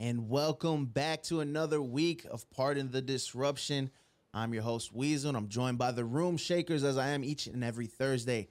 [0.00, 3.90] and welcome back to another week of Pardon the Disruption.
[4.32, 7.46] I'm your host Weasel, and I'm joined by the Room Shakers as I am each
[7.46, 8.48] and every Thursday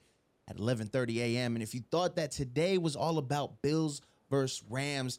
[0.48, 1.54] at 11:30 a.m.
[1.54, 5.18] And if you thought that today was all about Bills versus Rams,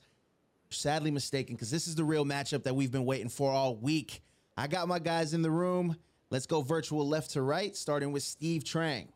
[0.72, 4.24] sadly mistaken because this is the real matchup that we've been waiting for all week.
[4.58, 5.96] I got my guys in the room.
[6.32, 9.10] Let's go virtual left to right, starting with Steve Trang.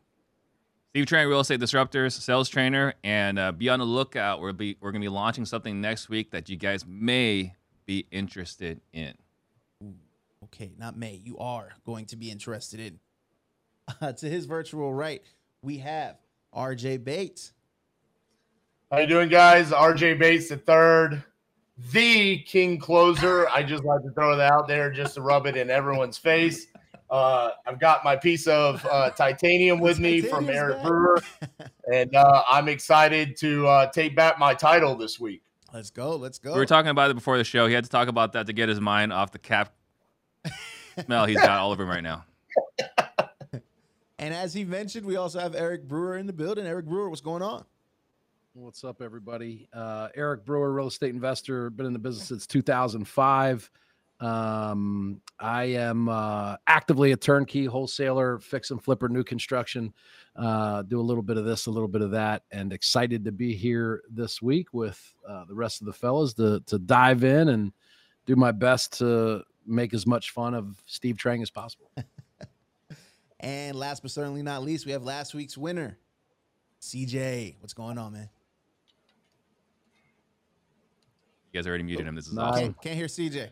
[0.90, 4.40] Steve Trang, Real Estate Disruptors, sales trainer, and uh, be on the lookout.
[4.40, 7.54] We'll be we're gonna be launching something next week that you guys may
[7.86, 9.14] be interested in.
[9.84, 9.94] Ooh,
[10.46, 11.20] okay, not may.
[11.24, 12.98] You are going to be interested in.
[14.00, 15.22] Uh, to his virtual right,
[15.62, 16.16] we have
[16.52, 17.52] RJ Bates.
[18.90, 19.70] How you doing, guys?
[19.70, 21.22] RJ Bates the third,
[21.92, 23.48] the king closer.
[23.50, 26.66] I just like to throw that out there just to rub it in everyone's face.
[27.10, 30.86] Uh, I've got my piece of uh, titanium with me from Eric back.
[30.86, 31.22] Brewer,
[31.92, 35.42] and uh, I'm excited to uh, take back my title this week.
[35.74, 36.16] Let's go.
[36.16, 36.52] Let's go.
[36.52, 37.66] We were talking about it before the show.
[37.66, 39.72] He had to talk about that to get his mind off the cap
[41.04, 42.24] smell he's got all over him right now.
[44.18, 46.66] and as he mentioned, we also have Eric Brewer in the building.
[46.66, 47.64] Eric Brewer, what's going on?
[48.54, 49.68] What's up, everybody?
[49.72, 53.70] Uh, Eric Brewer, real estate investor, been in the business since 2005.
[54.20, 59.94] Um, I am uh, actively a turnkey wholesaler, fix and flipper, new construction.
[60.36, 63.32] Uh, do a little bit of this, a little bit of that, and excited to
[63.32, 67.48] be here this week with uh, the rest of the fellas to to dive in
[67.48, 67.72] and
[68.26, 71.90] do my best to make as much fun of Steve Trang as possible.
[73.40, 75.98] and last but certainly not least, we have last week's winner,
[76.82, 77.56] CJ.
[77.60, 78.28] What's going on, man?
[81.52, 82.14] You guys already muted him.
[82.14, 82.76] This is awesome.
[82.82, 83.50] Can't hear CJ.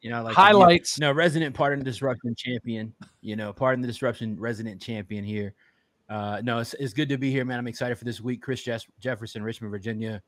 [0.00, 0.98] You know, like highlights.
[0.98, 2.94] no resident pardon the disruption champion.
[3.20, 5.54] You know, pardon the disruption resident champion here.
[6.08, 7.58] Uh, no, it's, it's good to be here, man.
[7.58, 8.42] I'm excited for this week.
[8.42, 10.22] Chris Jeff- Jefferson, Richmond, Virginia.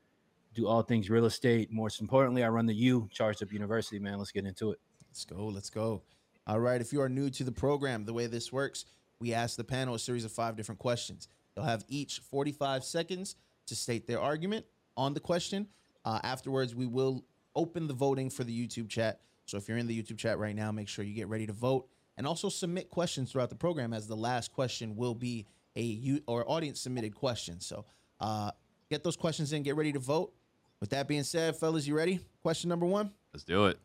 [0.55, 1.73] Do all things real estate.
[1.73, 4.19] Most importantly, I run the U Charged Up University, man.
[4.19, 4.79] Let's get into it.
[5.11, 5.47] Let's go.
[5.47, 6.03] Let's go.
[6.47, 6.81] All right.
[6.81, 8.85] If you are new to the program, the way this works,
[9.19, 11.29] we ask the panel a series of five different questions.
[11.55, 14.67] They'll have each 45 seconds to state their argument
[14.97, 15.67] on the question.
[16.05, 17.25] Uh, afterwards, we will
[17.57, 19.21] open the voting for the YouTube chat.
[19.47, 21.53] So if you're in the YouTube chat right now, make sure you get ready to
[21.53, 25.83] vote and also submit questions throughout the program as the last question will be a
[25.83, 27.61] you or audience submitted question.
[27.61, 27.85] So
[28.21, 28.51] uh,
[28.91, 30.33] get those questions in, get ready to vote.
[30.81, 32.21] With that being said, fellas, you ready?
[32.43, 33.13] Question number one.
[33.33, 33.79] Let's do it.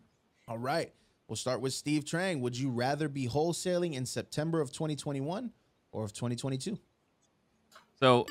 [0.47, 0.91] All right.
[1.28, 2.39] We'll start with Steve Trang.
[2.41, 5.51] Would you rather be wholesaling in September of 2021
[5.91, 6.78] or of 2022?
[8.00, 8.25] So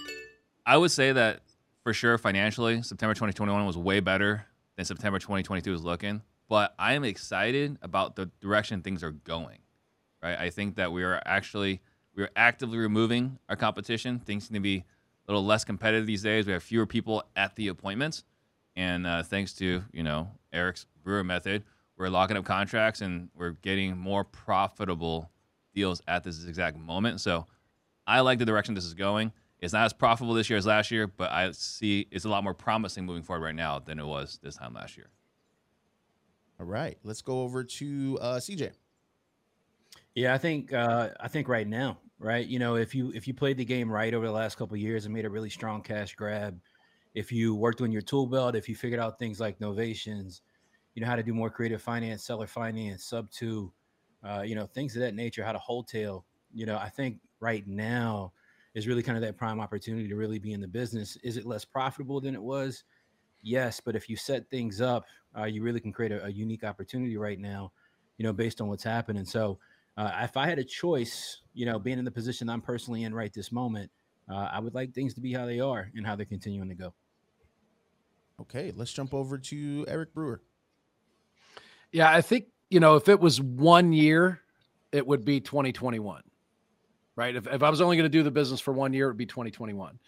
[0.64, 1.40] I would say that
[1.82, 6.22] for sure financially, September 2021 was way better than September 2022 is looking.
[6.48, 9.58] But I am excited about the direction things are going.
[10.22, 11.82] Right, I think that we are actually
[12.14, 14.18] we are actively removing our competition.
[14.18, 16.46] Things seem to be a little less competitive these days.
[16.46, 18.24] We have fewer people at the appointments,
[18.74, 21.64] and uh, thanks to you know Eric's Brewer method,
[21.96, 25.30] we're locking up contracts and we're getting more profitable
[25.74, 27.20] deals at this exact moment.
[27.20, 27.46] So
[28.06, 29.32] I like the direction this is going.
[29.58, 32.44] It's not as profitable this year as last year, but I see it's a lot
[32.44, 35.08] more promising moving forward right now than it was this time last year.
[36.58, 38.72] All right, let's go over to uh, CJ.
[40.14, 42.46] Yeah, I think uh, I think right now, right?
[42.46, 45.04] You know, if you if you played the game right over the last couple years
[45.04, 46.58] and made a really strong cash grab,
[47.14, 50.40] if you worked on your tool belt, if you figured out things like novations,
[50.94, 53.70] you know how to do more creative finance, seller finance, sub two,
[54.24, 56.24] uh, you know things of that nature, how to wholesale.
[56.54, 58.32] You know, I think right now
[58.74, 61.16] is really kind of that prime opportunity to really be in the business.
[61.22, 62.84] Is it less profitable than it was?
[63.46, 65.04] Yes, but if you set things up,
[65.38, 67.70] uh, you really can create a, a, unique opportunity right now,
[68.18, 69.24] you know, based on what's happening.
[69.24, 69.60] So,
[69.96, 73.14] uh, if I had a choice, you know, being in the position I'm personally in
[73.14, 73.88] right this moment,
[74.28, 76.74] uh, I would like things to be how they are and how they're continuing to
[76.74, 76.92] go.
[78.40, 80.42] Okay, let's jump over to Eric Brewer.
[81.92, 84.42] Yeah, I think you know if it was one year,
[84.90, 86.20] it would be 2021
[87.14, 87.34] right?
[87.34, 89.16] If, if I was only going to do the business for one year, it would
[89.16, 89.98] be 2021.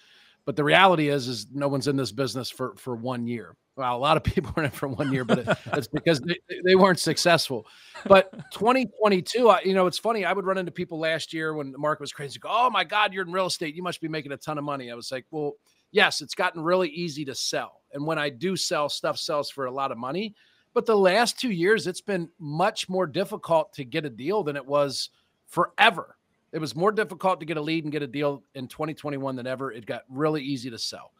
[0.49, 3.55] But the reality is, is no one's in this business for for one year.
[3.77, 6.21] Well, a lot of people are in it for one year, but it, it's because
[6.21, 7.67] they, they weren't successful.
[8.07, 10.25] But 2022, I, you know, it's funny.
[10.25, 12.39] I would run into people last year when the market was crazy.
[12.39, 13.75] Go, oh my God, you're in real estate.
[13.75, 14.91] You must be making a ton of money.
[14.91, 15.53] I was like, well,
[15.91, 17.83] yes, it's gotten really easy to sell.
[17.93, 20.35] And when I do sell, stuff sells for a lot of money.
[20.73, 24.57] But the last two years, it's been much more difficult to get a deal than
[24.57, 25.11] it was
[25.47, 26.17] forever.
[26.53, 29.47] It was more difficult to get a lead and get a deal in 2021 than
[29.47, 29.73] ever.
[29.73, 31.13] It got really easy to sell.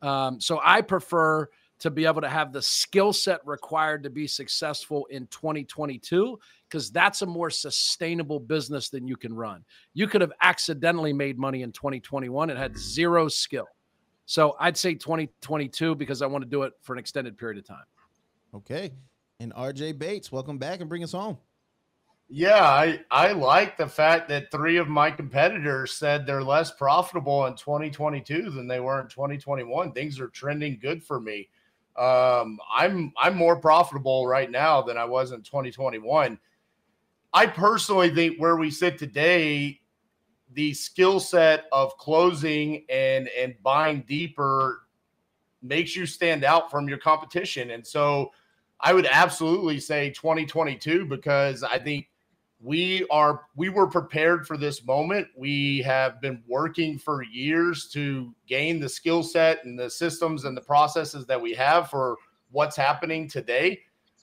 [0.00, 1.48] Um, so I prefer
[1.82, 6.38] to be able to have the skill set required to be successful in 2022
[6.68, 9.64] because that's a more sustainable business than you can run.
[9.92, 13.66] You could have accidentally made money in 2021 and had zero skill.
[14.26, 17.66] So I'd say 2022 because I want to do it for an extended period of
[17.66, 17.84] time.
[18.54, 18.92] Okay.
[19.40, 21.36] And RJ Bates, welcome back and bring us home.
[22.34, 27.44] Yeah, I, I like the fact that three of my competitors said they're less profitable
[27.44, 29.92] in 2022 than they were in 2021.
[29.92, 31.50] Things are trending good for me.
[31.98, 36.38] Um, I'm I'm more profitable right now than I was in 2021.
[37.34, 39.82] I personally think where we sit today,
[40.54, 44.86] the skill set of closing and and buying deeper
[45.60, 47.72] makes you stand out from your competition.
[47.72, 48.32] And so
[48.80, 52.08] I would absolutely say 2022 because I think
[52.62, 58.32] we are we were prepared for this moment we have been working for years to
[58.46, 62.16] gain the skill set and the systems and the processes that we have for
[62.50, 63.78] what's happening today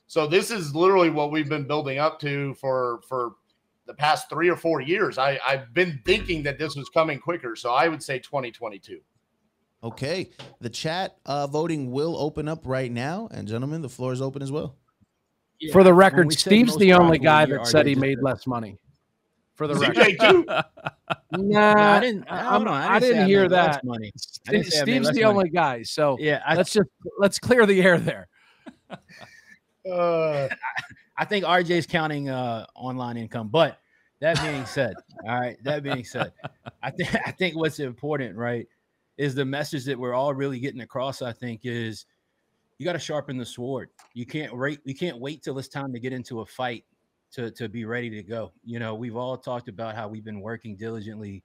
[0.08, 3.34] so this is literally what we've been building up to for for
[3.86, 7.56] the past three or four years i i've been thinking that this was coming quicker
[7.56, 9.00] so i would say 2022
[9.82, 10.30] Okay.
[10.60, 13.30] The chat uh, voting will open up right now.
[13.32, 14.76] And gentlemen, the floor is open as well.
[15.60, 18.78] Yeah, For the record, Steve's the only guy that said he made said- less money.
[19.56, 20.64] For the record, nah,
[21.34, 22.26] No, I didn't.
[22.30, 23.84] I- Hold on, I I didn't, say didn't hear made that.
[23.84, 24.12] Money.
[24.46, 25.24] Didn't say Steve's the money.
[25.26, 25.84] only guy.
[25.84, 26.88] So Yeah, I, let's just
[27.20, 28.30] let's clear the air there.
[29.90, 30.48] Uh,
[31.18, 33.50] I think RJ's counting uh, online income.
[33.50, 33.78] But
[34.22, 34.94] that being said,
[35.28, 35.58] all right.
[35.64, 36.32] That being said,
[36.82, 38.66] I think I think what's important, right,
[39.18, 41.22] is the message that we're all really getting across.
[41.22, 42.06] I think is
[42.80, 43.90] you got to sharpen the sword.
[44.16, 44.80] You can't wait.
[44.86, 46.86] You can't wait till it's time to get into a fight
[47.34, 48.54] to to be ready to go.
[48.64, 51.44] You know, we've all talked about how we've been working diligently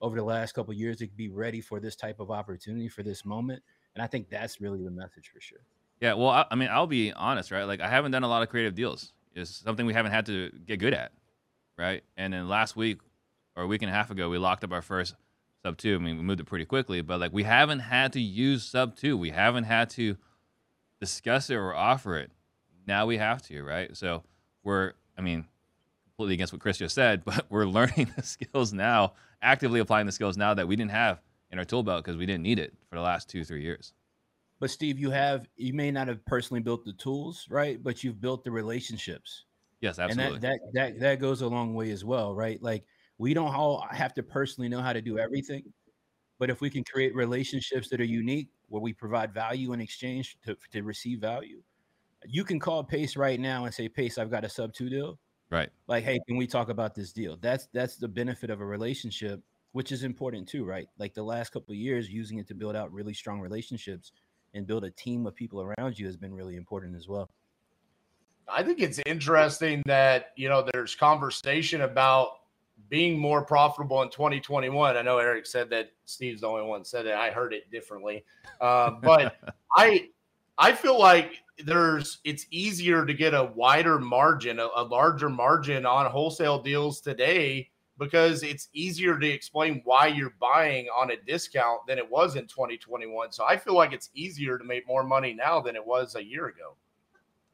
[0.00, 3.24] over the last couple years to be ready for this type of opportunity for this
[3.24, 3.62] moment.
[3.94, 5.58] And I think that's really the message for sure.
[6.00, 7.64] Yeah, well, I, I mean, I'll be honest, right?
[7.64, 9.14] Like, I haven't done a lot of creative deals.
[9.34, 11.12] It's something we haven't had to get good at,
[11.78, 12.04] right?
[12.18, 12.98] And then last week
[13.56, 15.14] or a week and a half ago, we locked up our first
[15.62, 15.94] sub two.
[15.94, 18.96] I mean, we moved it pretty quickly, but like, we haven't had to use sub
[18.96, 19.16] two.
[19.16, 20.18] We haven't had to
[21.00, 22.30] discuss it or offer it.
[22.86, 23.96] Now we have to, right?
[23.96, 24.22] So
[24.62, 25.46] we're, I mean,
[26.04, 30.12] completely against what Chris just said, but we're learning the skills now, actively applying the
[30.12, 31.20] skills now that we didn't have
[31.50, 33.92] in our tool belt because we didn't need it for the last two, three years.
[34.58, 37.82] But Steve, you have you may not have personally built the tools, right?
[37.82, 39.44] But you've built the relationships.
[39.82, 40.36] Yes, absolutely.
[40.36, 42.62] And that, that that that goes a long way as well, right?
[42.62, 42.84] Like
[43.18, 45.62] we don't all have to personally know how to do everything,
[46.38, 50.36] but if we can create relationships that are unique where we provide value in exchange
[50.44, 51.62] to, to receive value,
[52.24, 55.18] you can call Pace right now and say, Pace, I've got a sub two deal.
[55.50, 55.70] right.
[55.86, 57.38] Like, hey, can we talk about this deal?
[57.40, 59.40] That's that's the benefit of a relationship,
[59.72, 60.88] which is important too, right?
[60.98, 64.12] Like the last couple of years, using it to build out really strong relationships
[64.54, 67.28] and build a team of people around you has been really important as well.
[68.48, 72.28] I think it's interesting that you know there's conversation about
[72.88, 74.96] being more profitable in 2021.
[74.96, 77.14] I know Eric said that Steve's the only one said it.
[77.14, 78.24] I heard it differently,
[78.60, 79.36] uh, but
[79.76, 80.08] I
[80.58, 85.86] I feel like there's it's easier to get a wider margin, a, a larger margin
[85.86, 91.80] on wholesale deals today because it's easier to explain why you're buying on a discount
[91.86, 93.32] than it was in 2021.
[93.32, 96.22] So I feel like it's easier to make more money now than it was a
[96.22, 96.74] year ago.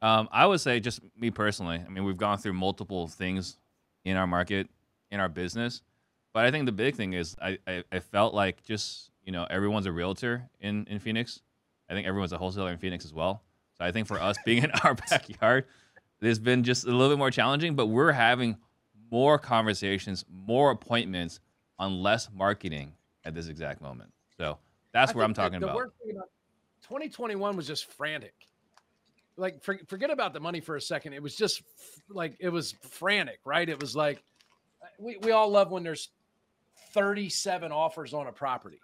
[0.00, 1.80] Um, I would say just me personally.
[1.84, 3.56] I mean, we've gone through multiple things
[4.04, 4.68] in our market,
[5.12, 5.82] in our business,
[6.32, 9.46] but I think the big thing is I, I, I felt like just you know
[9.48, 11.40] everyone's a realtor in in Phoenix.
[11.88, 13.42] I think everyone's a wholesaler in Phoenix as well.
[13.78, 15.66] So I think for us being in our backyard,
[16.20, 17.76] it's been just a little bit more challenging.
[17.76, 18.56] But we're having
[19.10, 21.38] more conversations, more appointments
[21.78, 24.10] on less marketing at this exact moment.
[24.38, 24.58] So
[24.92, 25.76] that's I where I'm think the- talking the about.
[25.76, 26.28] worst thing about
[26.88, 28.34] 2021 was just frantic.
[29.36, 31.14] Like, for, forget about the money for a second.
[31.14, 33.68] It was just f- like it was frantic, right?
[33.68, 34.22] It was like
[35.02, 36.10] we we all love when there's
[36.92, 38.80] 37 offers on a property,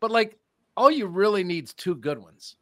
[0.00, 0.38] but like
[0.76, 2.56] all you really need is two good ones.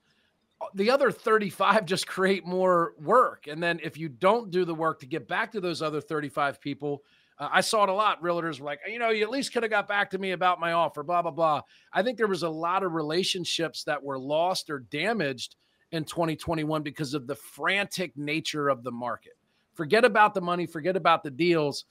[0.75, 5.01] The other 35 just create more work, and then if you don't do the work
[5.01, 7.03] to get back to those other 35 people,
[7.39, 8.23] uh, I saw it a lot.
[8.23, 10.61] Realtors were like, you know, you at least could have got back to me about
[10.61, 11.63] my offer, blah, blah, blah.
[11.93, 15.57] I think there was a lot of relationships that were lost or damaged
[15.93, 19.33] in 2021 because of the frantic nature of the market.
[19.73, 21.87] Forget about the money, forget about the deals.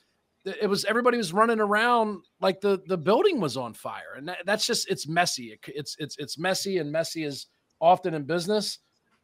[0.45, 4.39] It was everybody was running around like the the building was on fire, and that,
[4.45, 5.51] that's just it's messy.
[5.51, 7.47] It, it's it's it's messy, and messy is
[7.81, 8.79] often in business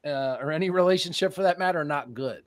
[0.05, 2.43] uh, or any relationship for that matter not good.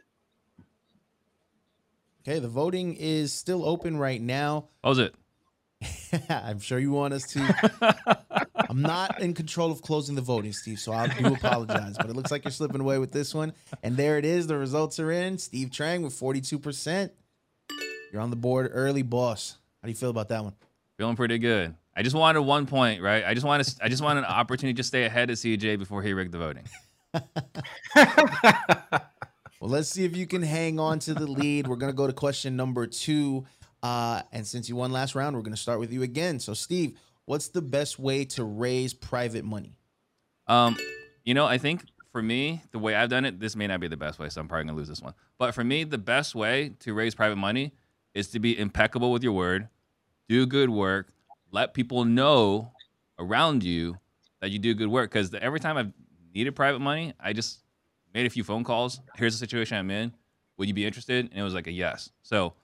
[2.27, 4.69] Okay, the voting is still open right now.
[4.83, 5.15] What was it?
[6.29, 8.27] I'm sure you want us to.
[8.69, 11.97] I'm not in control of closing the voting, Steve, so I do apologize.
[11.97, 13.55] But it looks like you're slipping away with this one.
[13.83, 14.47] And there it is.
[14.47, 15.39] The results are in.
[15.39, 17.11] Steve Trang with 42%.
[18.13, 19.57] You're on the board early, boss.
[19.83, 20.55] How do you feel about that one?
[20.97, 21.75] Feeling pretty good.
[21.97, 23.25] I just wanted one point, right?
[23.25, 26.13] I just wanted I just wanted an opportunity to stay ahead of CJ before he
[26.13, 26.65] rigged the voting.
[29.61, 31.67] Well, let's see if you can hang on to the lead.
[31.67, 33.45] We're gonna go to question number two.
[33.83, 36.39] Uh, and since you won last round, we're gonna start with you again.
[36.39, 39.75] So, Steve, what's the best way to raise private money?
[40.47, 40.77] Um,
[41.25, 43.89] you know, I think for me, the way I've done it, this may not be
[43.89, 45.15] the best way, so I'm probably gonna lose this one.
[45.39, 47.73] But for me, the best way to raise private money
[48.19, 49.69] is to be impeccable with your word,
[50.29, 51.13] do good work,
[51.53, 52.73] let people know
[53.17, 53.97] around you
[54.41, 55.11] that you do good work.
[55.11, 55.93] Because every time I've
[56.35, 57.61] needed private money, I just
[58.13, 59.01] made a few phone calls.
[59.15, 60.13] Here's the situation I'm in.
[60.57, 61.29] Would you be interested?
[61.31, 62.11] And it was like a yes.
[62.23, 62.55] So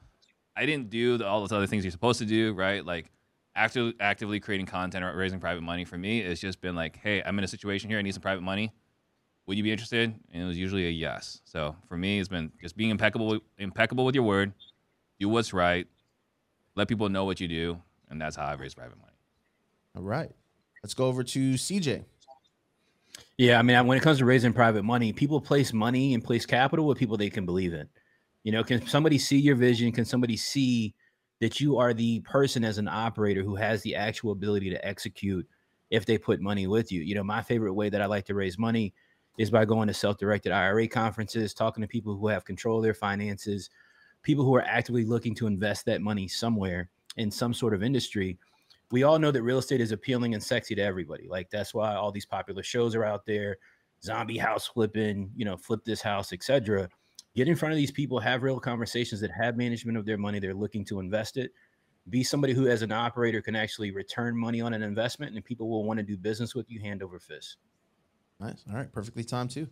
[0.56, 2.84] I didn't do the, all those other things you're supposed to do, right?
[2.84, 3.12] Like
[3.54, 7.22] active, actively creating content or raising private money for me, it's just been like, hey,
[7.22, 8.00] I'm in a situation here.
[8.00, 8.72] I need some private money.
[9.46, 10.12] Would you be interested?
[10.32, 11.42] And it was usually a yes.
[11.44, 14.52] So for me, it's been just being impeccable, impeccable with your word,
[15.24, 15.86] do what's right,
[16.74, 19.16] let people know what you do, and that's how I've raised private money.
[19.96, 20.30] All right.
[20.82, 22.04] Let's go over to CJ.
[23.38, 26.44] Yeah, I mean, when it comes to raising private money, people place money and place
[26.44, 27.88] capital with people they can believe in.
[28.42, 29.92] You know, can somebody see your vision?
[29.92, 30.94] Can somebody see
[31.40, 35.48] that you are the person as an operator who has the actual ability to execute
[35.90, 37.00] if they put money with you?
[37.00, 38.92] You know, my favorite way that I like to raise money
[39.38, 42.94] is by going to self-directed IRA conferences, talking to people who have control of their
[42.94, 43.70] finances,
[44.24, 48.36] people who are actively looking to invest that money somewhere in some sort of industry
[48.94, 51.26] we all know that real estate is appealing and sexy to everybody.
[51.28, 53.56] Like that's why all these popular shows are out there,
[54.00, 56.88] zombie house flipping, you know, flip this house, etc.
[57.34, 60.38] Get in front of these people, have real conversations that have management of their money.
[60.38, 61.50] They're looking to invest it.
[62.10, 65.68] Be somebody who, as an operator, can actually return money on an investment, and people
[65.68, 67.56] will want to do business with you hand over fist.
[68.38, 68.62] Nice.
[68.70, 68.92] All right.
[68.92, 69.66] Perfectly timed too.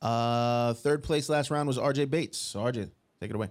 [0.00, 2.38] Uh, third place last round was RJ Bates.
[2.38, 3.48] So RJ, take it away.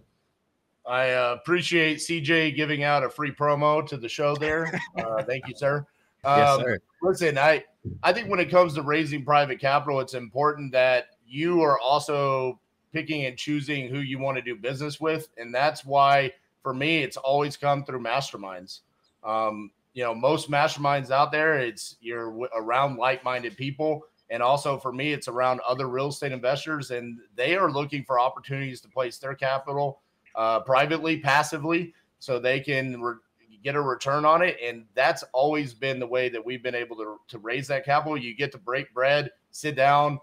[0.87, 4.71] I uh, appreciate CJ giving out a free promo to the show there.
[4.97, 5.85] Uh, thank you, sir.
[6.23, 6.79] Um, yes, sir.
[7.03, 7.63] Listen, I
[8.01, 12.59] I think when it comes to raising private capital, it's important that you are also
[12.91, 16.31] picking and choosing who you want to do business with, and that's why
[16.63, 18.79] for me it's always come through masterminds.
[19.23, 24.77] Um, you know, most masterminds out there, it's you're w- around like-minded people, and also
[24.79, 28.87] for me, it's around other real estate investors, and they are looking for opportunities to
[28.87, 29.99] place their capital
[30.37, 33.15] uh, privately, passively, so they can re-
[33.63, 34.57] get a return on it.
[34.63, 38.17] And that's always been the way that we've been able to, to raise that capital.
[38.17, 40.19] You get to break bread, sit down,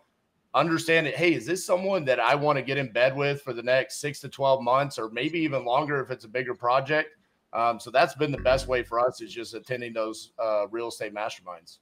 [0.54, 1.16] understand it.
[1.16, 4.00] Hey, is this someone that I want to get in bed with for the next
[4.00, 7.10] six to 12 months, or maybe even longer if it's a bigger project?
[7.52, 10.88] Um, so that's been the best way for us is just attending those uh, real
[10.88, 11.78] estate masterminds.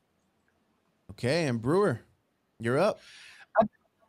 [1.10, 1.46] Okay.
[1.46, 2.00] And Brewer,
[2.60, 3.00] you're up.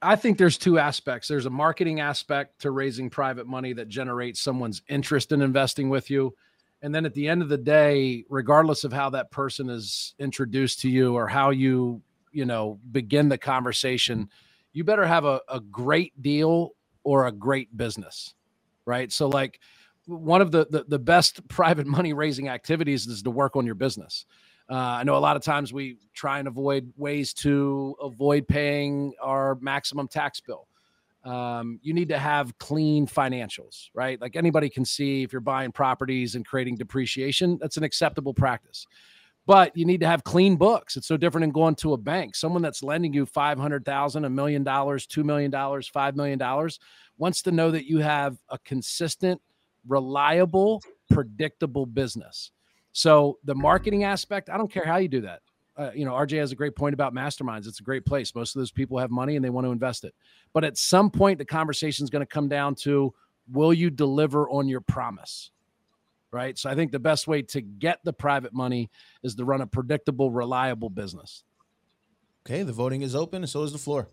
[0.04, 1.28] I think there's two aspects.
[1.28, 6.10] There's a marketing aspect to raising private money that generates someone's interest in investing with
[6.10, 6.36] you.
[6.82, 10.82] And then at the end of the day, regardless of how that person is introduced
[10.82, 12.02] to you or how you,
[12.34, 14.30] you know, begin the conversation,
[14.74, 16.72] you better have a, a great deal
[17.04, 18.34] or a great business.
[18.86, 19.12] Right.
[19.14, 19.62] So like
[20.06, 23.76] one of the, the the best private money raising activities is to work on your
[23.76, 24.26] business.
[24.74, 29.13] Uh, I know a lot of times we try and avoid ways to avoid paying
[29.22, 30.68] our maximum tax bill.
[31.24, 34.20] Um, you need to have clean financials, right?
[34.20, 38.88] Like anybody can see if you're buying properties and creating depreciation, that's an acceptable practice.
[39.46, 40.98] But you need to have clean books.
[40.98, 42.36] It's so different than going to a bank.
[42.36, 46.39] Someone that's lending you five hundred thousand, a million dollars, two million dollars, five million
[46.39, 46.80] dollars
[47.20, 49.39] wants to know that you have a consistent,
[49.88, 52.51] reliable, predictable business.
[52.94, 55.42] So the marketing aspect, I don't care how you do that.
[55.76, 57.68] Uh, you know, RJ has a great point about masterminds.
[57.68, 58.34] It's a great place.
[58.36, 60.14] Most of those people have money and they want to invest it.
[60.54, 63.14] But at some point, the conversation is going to come down to
[63.52, 65.50] will you deliver on your promise?
[66.32, 66.58] Right.
[66.58, 68.90] So I think the best way to get the private money
[69.24, 71.44] is to run a predictable, reliable business.
[72.46, 72.64] Okay.
[72.64, 74.10] The voting is open, and so is the floor.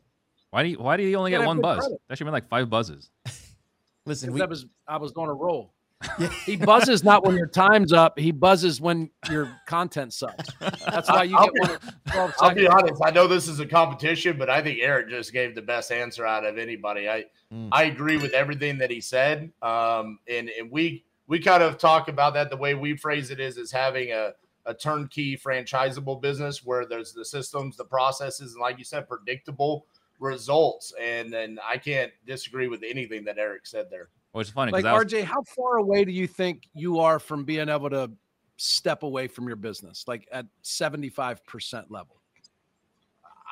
[0.50, 1.78] Why do you Why do you only get one buzz?
[1.80, 2.00] credit.
[2.08, 3.10] That should be like five buzzes.
[4.06, 5.74] Listen, Because we, that was I was on a roll.
[6.46, 8.18] He buzzes not when your time's up.
[8.18, 10.48] He buzzes when your content sucks.
[10.86, 11.70] That's why you I'll get be- one.
[11.72, 13.02] at 12 I'll be honest.
[13.04, 16.24] I know this is a competition, but I think Eric just gave the best answer
[16.26, 17.08] out of anybody.
[17.08, 17.68] I Mm.
[17.72, 19.52] I agree with everything that he said.
[19.60, 22.48] Um, and and we we kind of talk about that.
[22.48, 24.34] The way we phrase it is is having a
[24.66, 29.86] a turnkey franchisable business where there's the systems, the processes, and like you said, predictable
[30.20, 30.92] results.
[31.00, 34.10] And and I can't disagree with anything that Eric said there.
[34.32, 37.44] Which is funny Like because RJ, how far away do you think you are from
[37.44, 38.10] being able to
[38.56, 40.04] step away from your business?
[40.06, 42.20] Like at 75% level.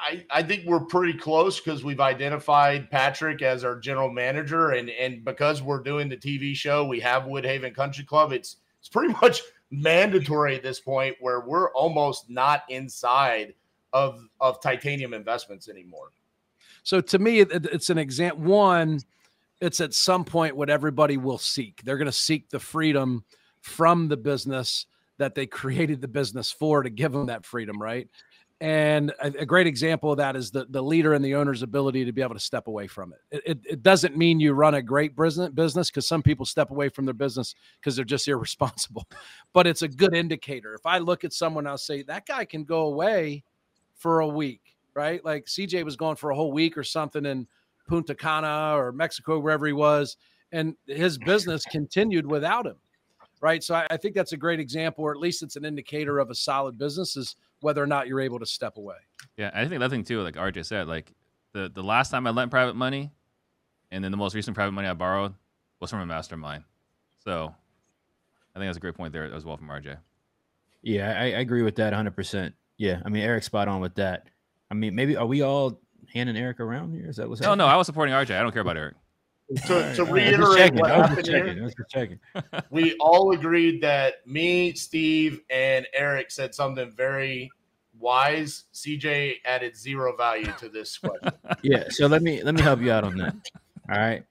[0.00, 4.90] I, I think we're pretty close because we've identified Patrick as our general manager, and
[4.90, 8.32] and because we're doing the TV show, we have Woodhaven Country Club.
[8.32, 13.54] It's it's pretty much mandatory at this point where we're almost not inside
[13.92, 16.11] of of titanium investments anymore.
[16.85, 18.44] So to me, it, it's an example.
[18.44, 19.00] One,
[19.60, 21.82] it's at some point what everybody will seek.
[21.84, 23.24] They're going to seek the freedom
[23.60, 24.86] from the business
[25.18, 28.08] that they created the business for to give them that freedom, right?
[28.60, 32.04] And a, a, great example of that is the, the leader and the owner's ability
[32.04, 33.20] to be able to step away from it.
[33.30, 36.88] It, it, it doesn't mean you run a great business because some people step away
[36.88, 39.06] from their business because they're just irresponsible,
[39.52, 40.74] but it's a good indicator.
[40.74, 43.44] If I look at someone, I'll say that guy can go away
[43.94, 45.24] for a week, right?
[45.24, 47.46] Like CJ was going for a whole week or something in
[47.88, 50.16] Punta Cana or Mexico, wherever he was,
[50.52, 52.76] and his business continued without him
[53.40, 53.62] right?
[53.62, 56.30] So I, I, think that's a great example, or at least it's an indicator of
[56.30, 58.97] a solid business is whether or not you're able to step away.
[59.37, 61.12] Yeah, I think another thing too, like RJ said, like
[61.52, 63.11] the the last time I lent private money,
[63.90, 65.35] and then the most recent private money I borrowed
[65.80, 66.64] was from a mastermind.
[67.25, 67.54] So
[68.54, 69.97] I think that's a great point there as well from RJ.
[70.83, 72.12] Yeah, I, I agree with that 100.
[72.12, 74.28] percent Yeah, I mean Eric's spot on with that.
[74.71, 75.80] I mean, maybe are we all
[76.12, 77.08] handing Eric around here?
[77.08, 77.40] Is that what's?
[77.40, 77.66] Oh, no, happening?
[77.66, 78.38] no, I was supporting RJ.
[78.38, 78.94] I don't care about Eric
[79.66, 81.70] to, to reiterate what happened here,
[82.70, 87.50] we all agreed that me, Steve, and Eric said something very
[87.98, 88.64] wise.
[88.74, 91.32] CJ added zero value to this question.
[91.62, 93.34] Yeah, so let me let me help you out on that.
[93.90, 94.22] All right.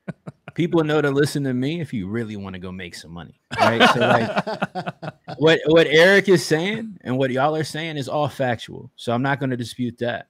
[0.54, 3.40] People know to listen to me if you really want to go make some money.
[3.60, 3.90] Right.
[3.90, 5.04] So like
[5.38, 8.92] what what Eric is saying and what y'all are saying is all factual.
[8.96, 10.28] So I'm not going to dispute that.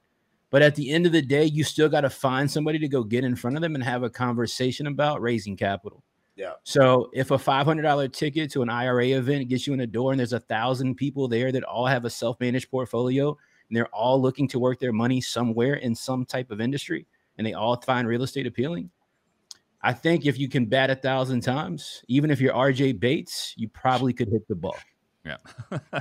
[0.50, 3.04] But at the end of the day, you still got to find somebody to go
[3.04, 6.02] get in front of them and have a conversation about raising capital.
[6.36, 6.52] Yeah.
[6.62, 10.20] So if a $500 ticket to an IRA event gets you in the door and
[10.20, 13.36] there's a thousand people there that all have a self-managed portfolio
[13.68, 17.46] and they're all looking to work their money somewhere in some type of industry and
[17.46, 18.90] they all find real estate appealing,
[19.82, 23.68] I think if you can bat a thousand times, even if you're RJ Bates, you
[23.68, 24.76] probably could hit the ball.
[25.24, 25.36] Yeah.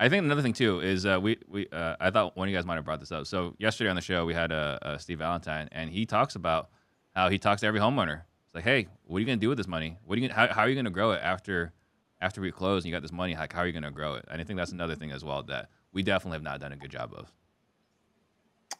[0.00, 2.56] I think another thing too is uh, we we uh, I thought one of you
[2.56, 3.26] guys might have brought this up.
[3.26, 6.70] So yesterday on the show we had uh, uh, Steve Valentine and he talks about
[7.14, 8.22] how he talks to every homeowner.
[8.46, 9.96] It's like, hey, what are you gonna do with this money?
[10.04, 11.72] What are you how, how are you gonna grow it after
[12.20, 13.34] after we close and you got this money?
[13.34, 14.24] Like, how are you gonna grow it?
[14.30, 16.76] And I think that's another thing as well that we definitely have not done a
[16.76, 17.32] good job of.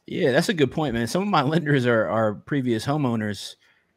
[0.06, 1.06] Yeah, that's a good point, man.
[1.08, 3.56] Some of my lenders are are previous homeowners.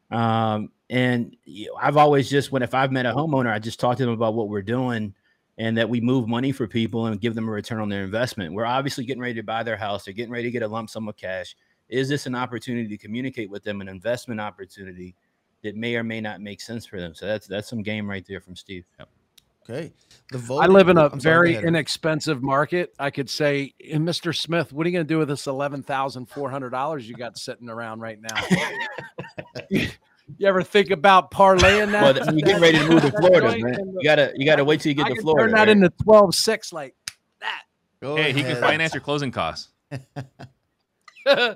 [0.10, 1.38] Um, and
[1.80, 4.34] I've always just when if I've met a homeowner, I just talk to them about
[4.34, 5.14] what we're doing
[5.62, 8.52] and that we move money for people and give them a return on their investment.
[8.52, 10.04] We're obviously getting ready to buy their house.
[10.04, 11.56] They're getting ready to get a lump sum of cash.
[11.88, 15.14] Is this an opportunity to communicate with them, an investment opportunity
[15.62, 17.14] that may or may not make sense for them?
[17.14, 18.86] So that's that's some game right there from Steve.
[18.98, 19.10] Yep.
[19.70, 19.94] Okay.
[20.32, 20.62] The vote.
[20.62, 22.96] I live in a I'm very sorry, inexpensive market.
[22.98, 24.36] I could say, Mr.
[24.36, 27.14] Smith, what are you going to do with this eleven thousand four hundred dollars you
[27.14, 28.44] got sitting around right now?
[30.38, 32.16] You ever think about parlaying that?
[32.16, 33.94] Well, you're getting ready to move to Florida, man.
[34.00, 35.46] You gotta you gotta wait till you get I to Florida.
[35.46, 35.70] Turn that right?
[35.70, 36.96] into 12-6 like
[37.40, 37.64] that.
[38.02, 38.36] Go hey, ahead.
[38.36, 39.70] he can finance your closing costs.
[41.26, 41.56] oh,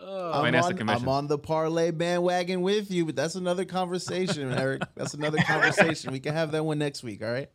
[0.00, 4.82] I'm, on, I'm on the parlay bandwagon with you, but that's another conversation, Eric.
[4.94, 6.12] That's another conversation.
[6.12, 7.22] We can have that one next week.
[7.22, 7.48] All right.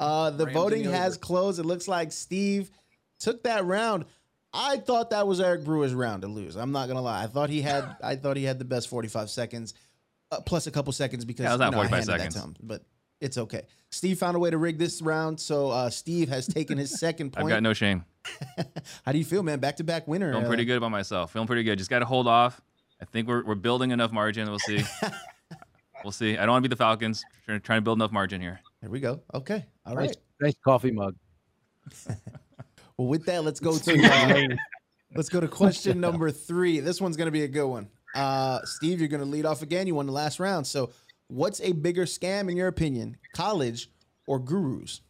[0.00, 1.60] Uh, the voting has closed.
[1.60, 2.70] It looks like Steve
[3.20, 4.04] took that round.
[4.54, 6.56] I thought that was Eric Brewer's round to lose.
[6.56, 7.22] I'm not gonna lie.
[7.22, 7.96] I thought he had.
[8.02, 9.74] I thought he had the best 45 seconds,
[10.30, 12.36] uh, plus a couple seconds because yeah, you know, 45 seconds.
[12.36, 12.84] Him, but
[13.20, 13.62] it's okay.
[13.90, 17.32] Steve found a way to rig this round, so uh, Steve has taken his second
[17.32, 17.44] point.
[17.46, 18.04] I've got no shame.
[19.04, 19.60] How do you feel, man?
[19.60, 20.32] Back to back winner.
[20.32, 21.32] Feeling pretty uh, good about myself.
[21.32, 21.78] Feeling pretty good.
[21.78, 22.60] Just got to hold off.
[23.00, 24.48] I think we're we're building enough margin.
[24.48, 24.82] We'll see.
[26.04, 26.36] we'll see.
[26.36, 27.24] I don't want to be the Falcons.
[27.46, 28.60] Trying, trying to build enough margin here.
[28.80, 29.22] There we go.
[29.34, 29.64] Okay.
[29.86, 30.08] All right.
[30.08, 31.16] Nice, nice coffee mug.
[33.02, 34.56] Well, with that, let's go to uh,
[35.16, 36.78] let's go to question number three.
[36.78, 37.88] This one's gonna be a good one.
[38.14, 39.88] Uh, Steve, you're gonna lead off again.
[39.88, 40.68] You won the last round.
[40.68, 40.92] So,
[41.26, 43.90] what's a bigger scam in your opinion, college
[44.28, 45.00] or gurus?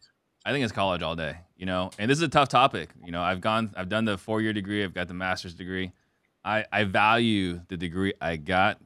[0.42, 1.36] I think it's college all day.
[1.58, 2.88] You know, and this is a tough topic.
[3.04, 4.82] You know, I've gone, I've done the four year degree.
[4.82, 5.92] I've got the master's degree.
[6.42, 8.80] I I value the degree I got,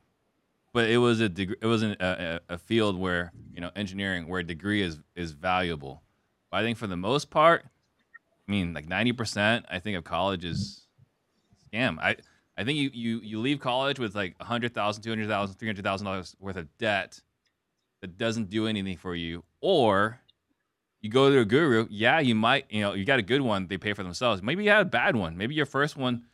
[0.73, 1.59] but it was a degree.
[1.63, 5.31] It was an, a, a field where you know engineering where a degree is is
[5.31, 6.03] valuable.
[6.51, 7.67] But I think for the most part,
[8.49, 10.87] I mean, like 90%, I think of college is
[11.73, 11.99] scam.
[11.99, 12.17] I,
[12.57, 17.21] I think you, you, you leave college with like $100,000, $200,000, $300,000 worth of debt
[18.01, 19.43] that doesn't do anything for you.
[19.61, 20.21] Or
[21.01, 21.87] you go to a guru.
[21.91, 23.67] Yeah, you might, you know, you got a good one.
[23.67, 24.43] They pay for themselves.
[24.43, 25.37] Maybe you had a bad one.
[25.37, 26.25] Maybe your first one,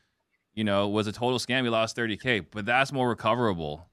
[0.54, 1.64] you know, was a total scam.
[1.64, 3.88] You lost 30K, but that's more recoverable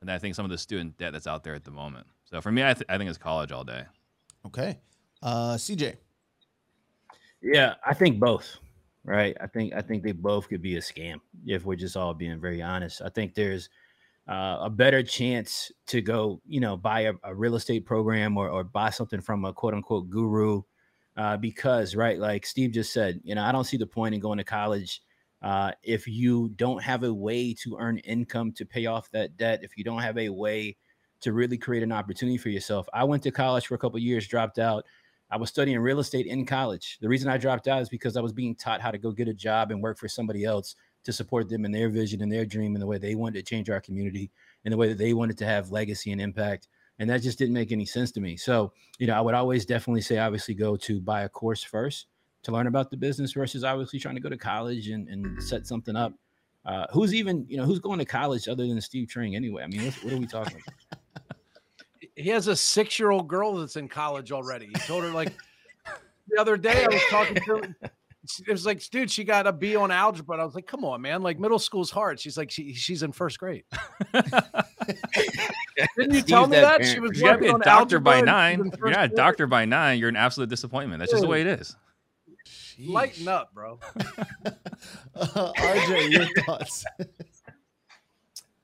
[0.00, 2.06] than I think some of the student debt that's out there at the moment.
[2.24, 3.84] So for me, I, th- I think it's college all day.
[4.46, 4.78] Okay.
[5.22, 5.96] Uh, CJ.
[7.46, 8.58] Yeah, I think both.
[9.04, 9.36] Right.
[9.40, 12.40] I think I think they both could be a scam if we're just all being
[12.40, 13.02] very honest.
[13.02, 13.70] I think there's
[14.28, 18.48] uh, a better chance to go, you know, buy a, a real estate program or,
[18.50, 20.62] or buy something from a quote unquote guru.
[21.16, 24.20] Uh, because, right, like Steve just said, you know, I don't see the point in
[24.20, 25.00] going to college
[25.40, 29.60] uh, if you don't have a way to earn income to pay off that debt,
[29.62, 30.76] if you don't have a way
[31.20, 32.86] to really create an opportunity for yourself.
[32.92, 34.84] I went to college for a couple years, dropped out.
[35.30, 36.98] I was studying real estate in college.
[37.00, 39.28] The reason I dropped out is because I was being taught how to go get
[39.28, 42.44] a job and work for somebody else to support them in their vision and their
[42.44, 44.30] dream and the way they wanted to change our community
[44.64, 46.68] and the way that they wanted to have legacy and impact.
[46.98, 48.36] And that just didn't make any sense to me.
[48.36, 52.06] So, you know, I would always definitely say, obviously, go to buy a course first
[52.44, 55.66] to learn about the business versus obviously trying to go to college and, and set
[55.66, 56.14] something up.
[56.64, 59.62] Uh, who's even, you know, who's going to college other than Steve Trang anyway?
[59.62, 61.00] I mean, what, what are we talking about?
[62.16, 64.66] He has a six year old girl that's in college already.
[64.66, 65.32] He told her, like,
[66.28, 67.90] the other day I was talking to her
[68.46, 70.38] it was like, dude, she got a B on algebra.
[70.38, 71.22] I was like, come on, man.
[71.22, 72.20] Like middle school's hard.
[72.20, 73.64] She's like, she, she's in first grade.
[75.96, 76.84] Didn't you tell me that?
[76.84, 78.70] She was you gotta be a doctor by nine.
[78.78, 79.98] You're not a doctor by nine.
[79.98, 81.00] You're an absolute disappointment.
[81.00, 81.16] That's dude.
[81.16, 81.76] just the way it is.
[82.46, 82.88] Sheesh.
[82.88, 83.78] Lighten up, bro.
[85.14, 86.84] uh, RJ, your thoughts?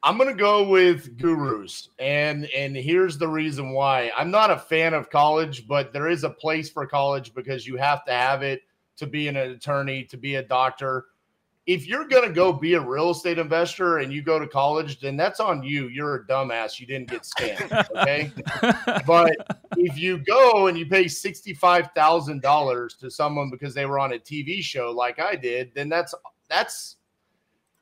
[0.05, 4.11] I'm gonna go with gurus, and and here's the reason why.
[4.17, 7.77] I'm not a fan of college, but there is a place for college because you
[7.77, 8.63] have to have it
[8.97, 11.07] to be an attorney, to be a doctor.
[11.65, 15.01] If you're going to go be a real estate investor and you go to college,
[15.01, 15.87] then that's on you.
[15.89, 16.81] You're a dumbass.
[16.81, 17.89] You didn't get scammed.
[17.97, 18.33] Okay.
[19.07, 19.37] but
[19.77, 24.61] if you go and you pay $65,000 to someone because they were on a TV
[24.61, 26.15] show like I did, then that's,
[26.49, 26.97] that's,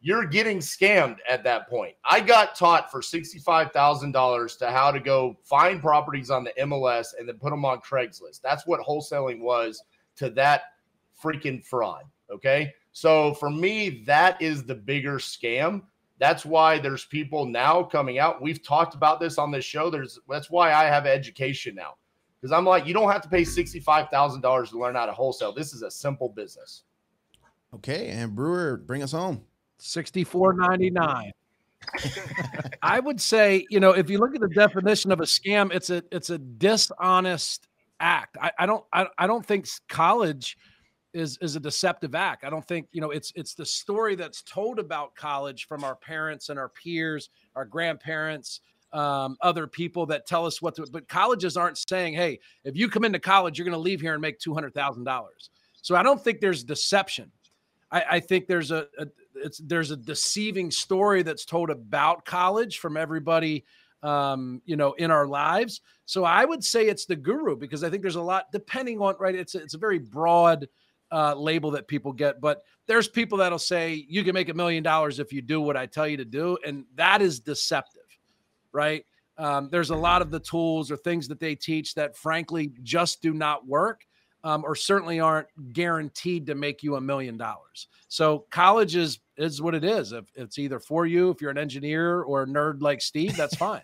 [0.01, 1.95] you're getting scammed at that point.
[2.05, 7.29] I got taught for $65,000 to how to go find properties on the MLS and
[7.29, 8.41] then put them on Craigslist.
[8.43, 9.83] That's what wholesaling was
[10.17, 10.63] to that
[11.23, 12.05] freaking fraud.
[12.31, 12.73] Okay.
[12.93, 15.83] So for me, that is the bigger scam.
[16.19, 18.43] That's why there's people now coming out.
[18.43, 19.91] We've talked about this on this show.
[19.91, 21.95] There's that's why I have education now.
[22.41, 25.53] Because I'm like, you don't have to pay $65,000 to learn how to wholesale.
[25.53, 26.85] This is a simple business.
[27.75, 28.09] Okay.
[28.09, 29.45] And Brewer, bring us home.
[29.81, 31.31] 64.99.
[32.83, 35.91] I would say, you know, if you look at the definition of a scam, it's
[35.91, 37.69] a it's a dishonest
[38.01, 38.37] act.
[38.41, 40.57] I, I don't I, I don't think college
[41.13, 42.45] is is a deceptive act.
[42.45, 45.97] I don't think you know it's it's the story that's told about college from our
[45.97, 48.61] parents and our peers, our grandparents,
[48.93, 50.87] um, other people that tell us what to.
[50.91, 54.13] But colleges aren't saying, "Hey, if you come into college, you're going to leave here
[54.13, 55.51] and make two hundred thousand dollars."
[55.83, 57.31] So I don't think there's deception.
[57.91, 62.79] I, I think there's a, a it's there's a deceiving story that's told about college
[62.79, 63.65] from everybody
[64.03, 65.81] um, you know, in our lives.
[66.07, 69.15] So I would say it's the guru because I think there's a lot depending on
[69.19, 69.35] right.
[69.35, 70.69] It's a, it's a very broad
[71.13, 72.41] uh, label that people get.
[72.41, 75.77] But there's people that'll say you can make a million dollars if you do what
[75.77, 78.03] I tell you to do, and that is deceptive,
[78.73, 79.05] right?
[79.39, 83.23] Um, there's a lot of the tools or things that they teach that, frankly, just
[83.23, 84.05] do not work.
[84.43, 87.89] Um, or certainly aren't guaranteed to make you a million dollars.
[88.09, 90.13] So college is is what it is.
[90.13, 93.57] If it's either for you, if you're an engineer or a nerd like Steve, that's
[93.69, 93.83] fine.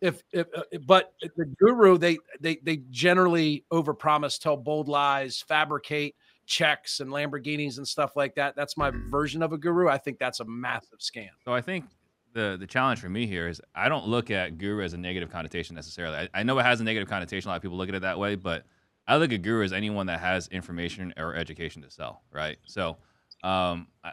[0.00, 6.14] If, if, uh, but the guru, they they they generally overpromise, tell bold lies, fabricate
[6.46, 8.54] checks and Lamborghinis and stuff like that.
[8.56, 9.88] That's my version of a guru.
[9.88, 11.30] I think that's a massive scam.
[11.44, 11.86] So I think
[12.34, 15.30] the the challenge for me here is I don't look at guru as a negative
[15.30, 16.16] connotation necessarily.
[16.18, 17.48] I, I know it has a negative connotation.
[17.48, 18.64] A lot of people look at it that way, but
[19.06, 22.56] I look at guru as anyone that has information or education to sell, right?
[22.64, 22.96] So
[23.42, 24.12] um, I,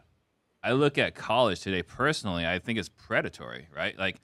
[0.64, 2.46] I look at college today personally.
[2.46, 3.98] I think it's predatory, right?
[3.98, 4.20] Like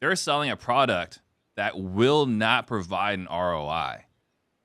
[0.00, 1.20] they're selling a product
[1.56, 4.04] that will not provide an ROI,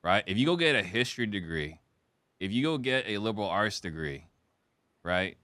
[0.04, 0.24] right?
[0.26, 1.80] If you go get a history degree
[2.40, 4.26] if you go get a liberal arts degree,
[5.04, 5.36] right?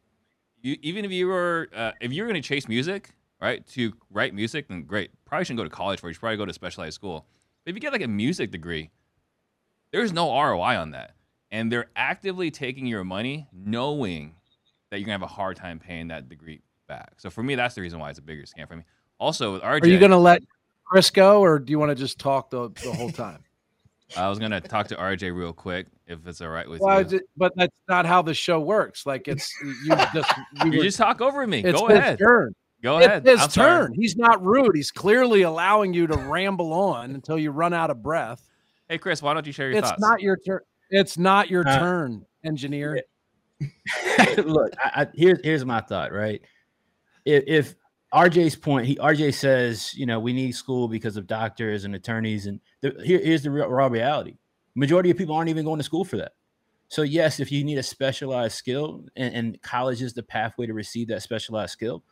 [0.63, 4.35] You, even if you were uh, if you're going to chase music, right, to write
[4.35, 5.11] music, then great.
[5.25, 6.07] Probably shouldn't go to college for.
[6.07, 6.11] It.
[6.11, 7.27] You should probably go to specialized school.
[7.65, 8.91] But if you get like a music degree,
[9.95, 11.15] there's no ROI on that,
[11.53, 14.35] and they're actively taking your money, knowing
[14.91, 17.13] that you're gonna have a hard time paying that degree back.
[17.19, 18.83] So for me, that's the reason why it's a bigger scam for me.
[19.21, 20.43] Also, with RJ, are you gonna let
[20.85, 23.45] Chris go, or do you want to just talk the, the whole time?
[24.17, 27.21] I was gonna talk to RJ real quick if it's all right with well, you.
[27.37, 29.07] But that's not how the show works.
[29.07, 30.33] Like it's you just
[30.65, 31.63] you, you just talk over me.
[31.63, 32.19] Go ahead.
[32.19, 32.53] Turn.
[32.83, 33.27] Go ahead.
[33.27, 33.87] It's his I'm turn.
[33.87, 33.97] Sorry.
[33.97, 34.75] He's not rude.
[34.75, 38.51] He's clearly allowing you to ramble on until you run out of breath.
[38.89, 39.99] Hey Chris, why don't you share your it's thoughts?
[39.99, 40.61] It's not your turn.
[40.91, 43.03] It's not your uh, turn, engineer.
[44.37, 46.13] Look, I, I, here's here's my thought.
[46.13, 46.43] Right,
[47.25, 47.75] if, if
[48.13, 52.47] RJ's point, he RJ says, you know, we need school because of doctors and attorneys,
[52.47, 54.37] and the, here, here's the real, raw reality:
[54.75, 56.33] majority of people aren't even going to school for that.
[56.89, 60.75] So yes, if you need a specialized skill, and, and college is the pathway to
[60.75, 62.05] receive that specialized skill,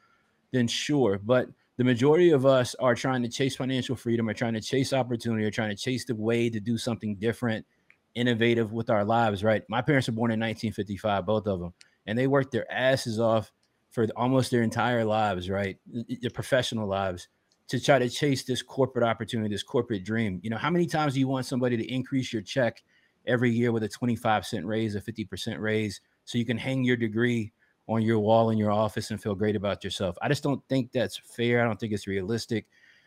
[0.53, 1.21] then sure.
[1.23, 1.49] But
[1.83, 5.45] the majority of us are trying to chase financial freedom, are trying to chase opportunity,
[5.45, 7.67] are trying to chase the way to do something different,
[8.15, 9.65] innovative with our lives, right?
[9.69, 11.75] My parents were born in 1955, both of them,
[12.07, 13.51] and they worked their asses off
[13.91, 15.77] for almost their entire lives, right?
[16.21, 17.27] Their professional lives
[17.67, 20.39] to try to chase this corporate opportunity, this corporate dream.
[20.45, 22.81] You know, how many times do you want somebody to increase your check
[23.27, 26.97] every year with a 25 cent raise, a 50% raise, so you can hang your
[26.97, 27.53] degree
[27.89, 30.17] on your wall in your office and feel great about yourself?
[30.23, 31.61] I just don't think that's fair.
[31.61, 32.67] I don't think it's realistic.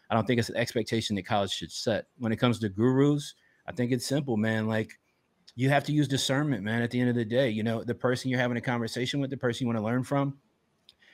[0.09, 2.07] I don't think it's an expectation that college should set.
[2.17, 3.35] When it comes to gurus,
[3.67, 4.67] I think it's simple, man.
[4.67, 4.99] Like
[5.55, 7.49] you have to use discernment, man, at the end of the day.
[7.49, 10.03] You know, the person you're having a conversation with, the person you want to learn
[10.03, 10.37] from,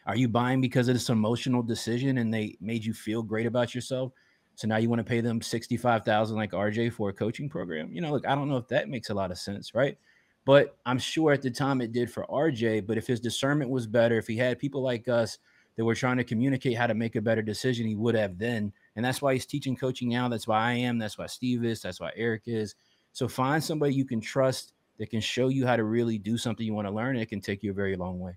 [0.06, 3.76] are you buying because of this emotional decision and they made you feel great about
[3.76, 4.12] yourself?
[4.56, 7.92] So now you want to pay them 65,000 like RJ for a coaching program?
[7.92, 9.98] You know, look, I don't know if that makes a lot of sense, right?
[10.46, 12.88] But I'm sure at the time it did for RJ.
[12.88, 15.38] But if his discernment was better, if he had people like us
[15.76, 18.74] that were trying to communicate how to make a better decision, he would have then.
[18.96, 20.28] And that's why he's teaching coaching now.
[20.30, 20.98] That's why I am.
[20.98, 21.82] That's why Steve is.
[21.82, 22.76] That's why Eric is.
[23.14, 26.66] So find somebody you can trust that can show you how to really do something
[26.66, 27.16] you want to learn.
[27.16, 28.36] And it can take you a very long way.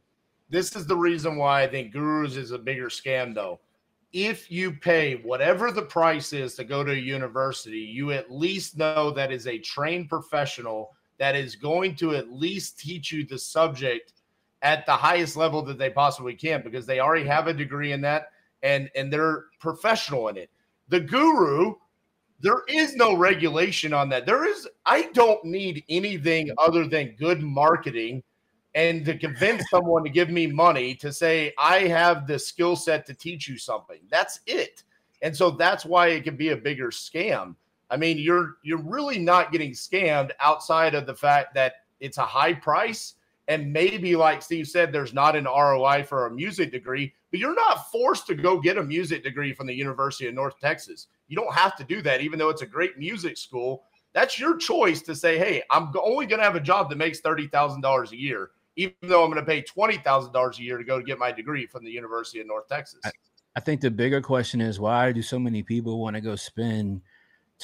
[0.50, 3.60] This is the reason why I think Gurus is a bigger scam, though.
[4.12, 8.76] If you pay whatever the price is to go to a university, you at least
[8.76, 13.38] know that is a trained professional that is going to at least teach you the
[13.38, 14.12] subject
[14.62, 18.00] at the highest level that they possibly can because they already have a degree in
[18.00, 18.30] that
[18.62, 20.50] and and they're professional in it.
[20.88, 21.74] The guru,
[22.40, 24.26] there is no regulation on that.
[24.26, 28.22] There is I don't need anything other than good marketing
[28.74, 33.06] and to convince someone to give me money to say I have the skill set
[33.06, 34.00] to teach you something.
[34.10, 34.82] That's it.
[35.22, 37.54] And so that's why it can be a bigger scam.
[37.94, 42.26] I mean, you're you're really not getting scammed outside of the fact that it's a
[42.26, 43.14] high price
[43.46, 47.54] and maybe like Steve said there's not an ROI for a music degree, but you're
[47.54, 51.06] not forced to go get a music degree from the University of North Texas.
[51.28, 53.84] You don't have to do that even though it's a great music school.
[54.12, 57.20] That's your choice to say, "Hey, I'm only going to have a job that makes
[57.20, 60.84] $30,000 a year." even though I'm going to pay twenty thousand dollars a year to
[60.84, 63.00] go to get my degree from the University of North Texas.
[63.04, 63.10] I,
[63.56, 67.02] I think the bigger question is why do so many people want to go spend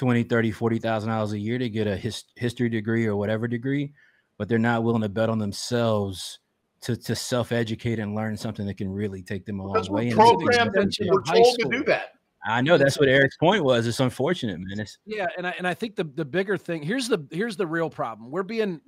[0.01, 3.93] 20, 30, 40,000 dollars a year to get a his, history degree or whatever degree,
[4.39, 6.39] but they're not willing to bet on themselves
[6.81, 10.11] to, to self-educate and learn something that can really take them a long way.
[10.11, 12.15] Programs we're told to do that.
[12.47, 13.87] I know that's what Eric's point was.
[13.87, 14.81] It's unfortunate, man.
[14.81, 17.67] It's, yeah, and I and I think the the bigger thing here's the here's the
[17.67, 18.31] real problem.
[18.31, 18.81] We're being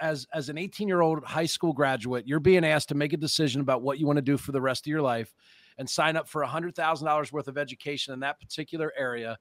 [0.00, 3.18] as as an 18 year old high school graduate, you're being asked to make a
[3.18, 5.34] decision about what you want to do for the rest of your life,
[5.76, 9.36] and sign up for a hundred thousand dollars worth of education in that particular area.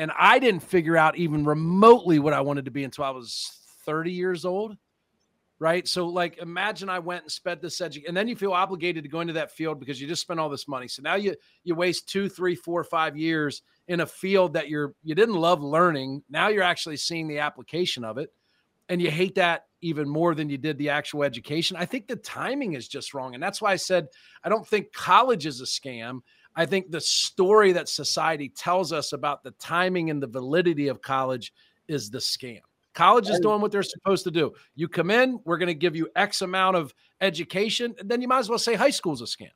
[0.00, 3.60] And I didn't figure out even remotely what I wanted to be until I was
[3.84, 4.76] 30 years old
[5.60, 5.86] right?
[5.86, 9.10] So like imagine I went and spent this edu- and then you feel obligated to
[9.10, 10.88] go into that field because you just spent all this money.
[10.88, 14.94] So now you you waste two, three, four, five years in a field that you're
[15.04, 16.24] you didn't love learning.
[16.28, 18.30] Now you're actually seeing the application of it.
[18.88, 21.76] And you hate that even more than you did the actual education.
[21.76, 23.34] I think the timing is just wrong.
[23.34, 24.08] And that's why I said
[24.42, 26.20] I don't think college is a scam.
[26.56, 31.00] I think the story that society tells us about the timing and the validity of
[31.00, 31.52] college
[31.88, 32.60] is the scam.
[32.92, 34.52] College is doing what they're supposed to do.
[34.74, 38.26] You come in, we're going to give you X amount of education, and then you
[38.26, 39.50] might as well say high school's a scam.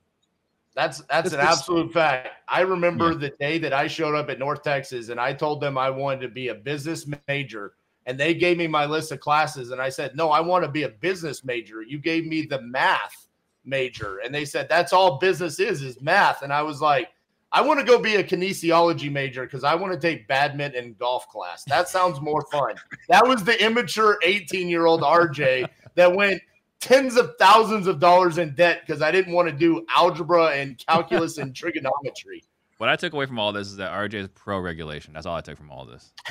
[0.75, 2.31] That's that's it's an absolute fact.
[2.49, 3.19] I remember yeah.
[3.19, 6.23] the day that I showed up at North Texas and I told them I wanted
[6.23, 7.75] to be a business major
[8.07, 10.71] and they gave me my list of classes and I said, "No, I want to
[10.71, 13.24] be a business major." You gave me the math
[13.65, 17.09] major and they said that's all business is is math and I was like,
[17.53, 20.99] I want to go be a kinesiology major because I want to take badminton and
[20.99, 21.63] golf class.
[21.65, 22.75] That sounds more fun.
[23.09, 26.43] That was the immature 18 year old RJ that went
[26.81, 30.77] tens of thousands of dollars in debt because I didn't want to do algebra and
[30.85, 32.43] calculus and trigonometry.
[32.79, 35.15] What I took away from all this is that RJ is pro regulation.
[35.15, 36.13] That's all I took from all this.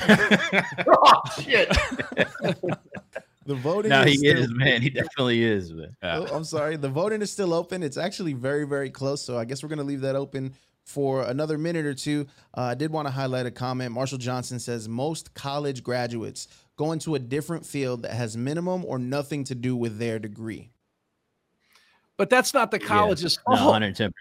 [0.86, 1.74] oh, shit.
[3.46, 3.90] The voting.
[3.90, 4.82] No, he still- is, man.
[4.82, 5.96] He definitely is, man.
[6.02, 6.18] Yeah.
[6.18, 6.76] Oh, I'm sorry.
[6.76, 7.82] The voting is still open.
[7.82, 9.22] It's actually very, very close.
[9.22, 10.54] So I guess we're gonna leave that open
[10.84, 12.26] for another minute or two.
[12.56, 13.92] Uh, I did want to highlight a comment.
[13.92, 18.98] Marshall Johnson says most college graduates go into a different field that has minimum or
[18.98, 20.70] nothing to do with their degree.
[22.16, 23.82] But that's not the college's yeah, fault.
[23.82, 24.12] 110%.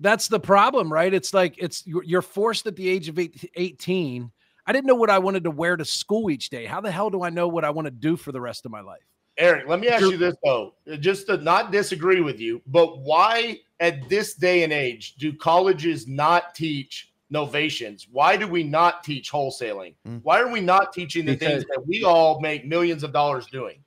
[0.00, 1.12] That's the problem, right?
[1.12, 4.30] It's like it's you're forced at the age of 18.
[4.66, 6.66] I didn't know what I wanted to wear to school each day.
[6.66, 8.72] How the hell do I know what I want to do for the rest of
[8.72, 9.02] my life?
[9.38, 13.58] Eric, let me ask you this though, just to not disagree with you, but why
[13.80, 18.06] at this day and age do colleges not teach novations?
[18.10, 19.94] Why do we not teach wholesaling?
[20.08, 20.20] Mm.
[20.22, 23.46] Why are we not teaching the because, things that we all make millions of dollars
[23.46, 23.78] doing?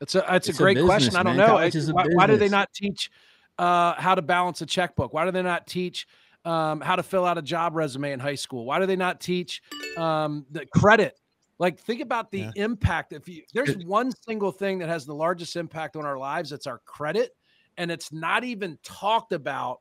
[0.00, 1.16] It's a it's, it's a great a business, question.
[1.16, 1.48] I don't man.
[1.48, 1.92] know.
[1.92, 3.10] Why, why, do they not teach
[3.58, 5.12] uh, how to balance a checkbook?
[5.12, 6.06] Why do they not teach
[6.46, 8.64] um, how to fill out a job resume in high school?
[8.64, 9.62] Why do they not teach
[9.98, 11.18] um, the credit?
[11.58, 12.52] Like, think about the Yeah.
[12.54, 13.12] impact.
[13.12, 16.66] If you, there's one single thing that has the largest impact on our lives, it's
[16.66, 17.32] our credit,
[17.76, 19.80] and it's not even talked about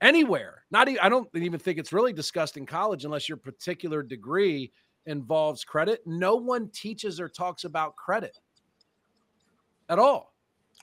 [0.00, 0.64] anywhere.
[0.70, 4.72] Not even, I don't even think it's really discussed in college unless your particular degree
[5.06, 6.00] involves credit.
[6.06, 8.38] No one teaches or talks about credit
[9.88, 10.32] at all.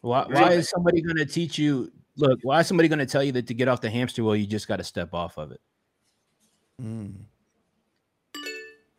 [0.02, 1.92] Why, why is somebody going to teach you?
[2.18, 4.36] Look, why is somebody going to tell you that to get off the hamster wheel,
[4.36, 5.62] you just got to step off of it?
[6.82, 7.14] Mm.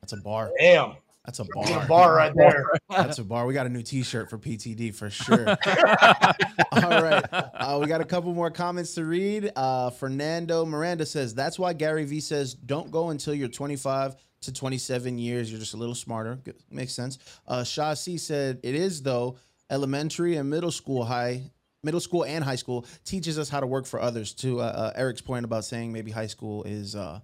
[0.01, 0.51] That's a bar.
[0.59, 0.97] Damn.
[1.25, 1.87] That's a That's a bar.
[1.87, 2.67] bar right there.
[2.91, 3.47] That's a bar.
[3.47, 5.49] We got a new T-shirt for PTD for sure.
[6.73, 9.53] All right, uh, we got a couple more comments to read.
[9.55, 14.53] Uh, Fernando Miranda says that's why Gary Vee says don't go until you're 25 to
[14.53, 15.49] 27 years.
[15.49, 16.41] You're just a little smarter.
[16.43, 16.57] Good.
[16.73, 17.21] Makes sense.
[17.47, 19.37] Uh, Shah C said it is though.
[19.71, 23.87] Elementary and middle school, high middle school and high school teaches us how to work
[23.87, 24.33] for others.
[24.35, 27.21] To uh, uh, Eric's point about saying maybe high school is uh,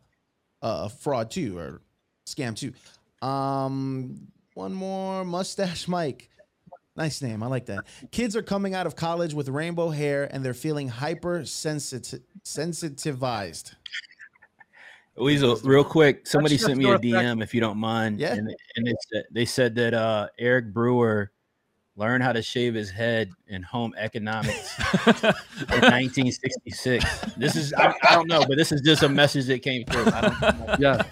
[0.62, 1.80] a fraud too or
[2.26, 2.72] scam too.
[3.26, 6.30] Um, one more mustache Mike.
[6.96, 7.44] Nice name.
[7.44, 7.84] I like that.
[8.10, 13.74] Kids are coming out of college with rainbow hair and they're feeling hyper sensitive sensitivized.
[15.16, 18.20] Weasel, real quick, somebody sent me a DM if you don't mind.
[18.20, 18.34] Yeah.
[18.34, 21.32] And, and they said, they said that uh, Eric Brewer
[21.98, 27.04] learned how to shave his head in home economics in 1966.
[27.36, 30.06] This is, I, I don't know, but this is just a message that came through.
[30.06, 31.02] I don't, Yeah.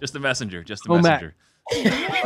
[0.00, 0.62] just a messenger.
[0.62, 1.32] Just a Oh, Matt.
[1.72, 1.72] messenger.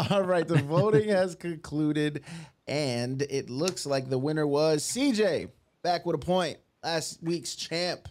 [0.00, 2.22] Oh, All right, the voting has concluded,
[2.68, 5.50] and it looks like the winner was CJ.
[5.82, 6.58] Back with a point.
[6.84, 8.08] Last week's champ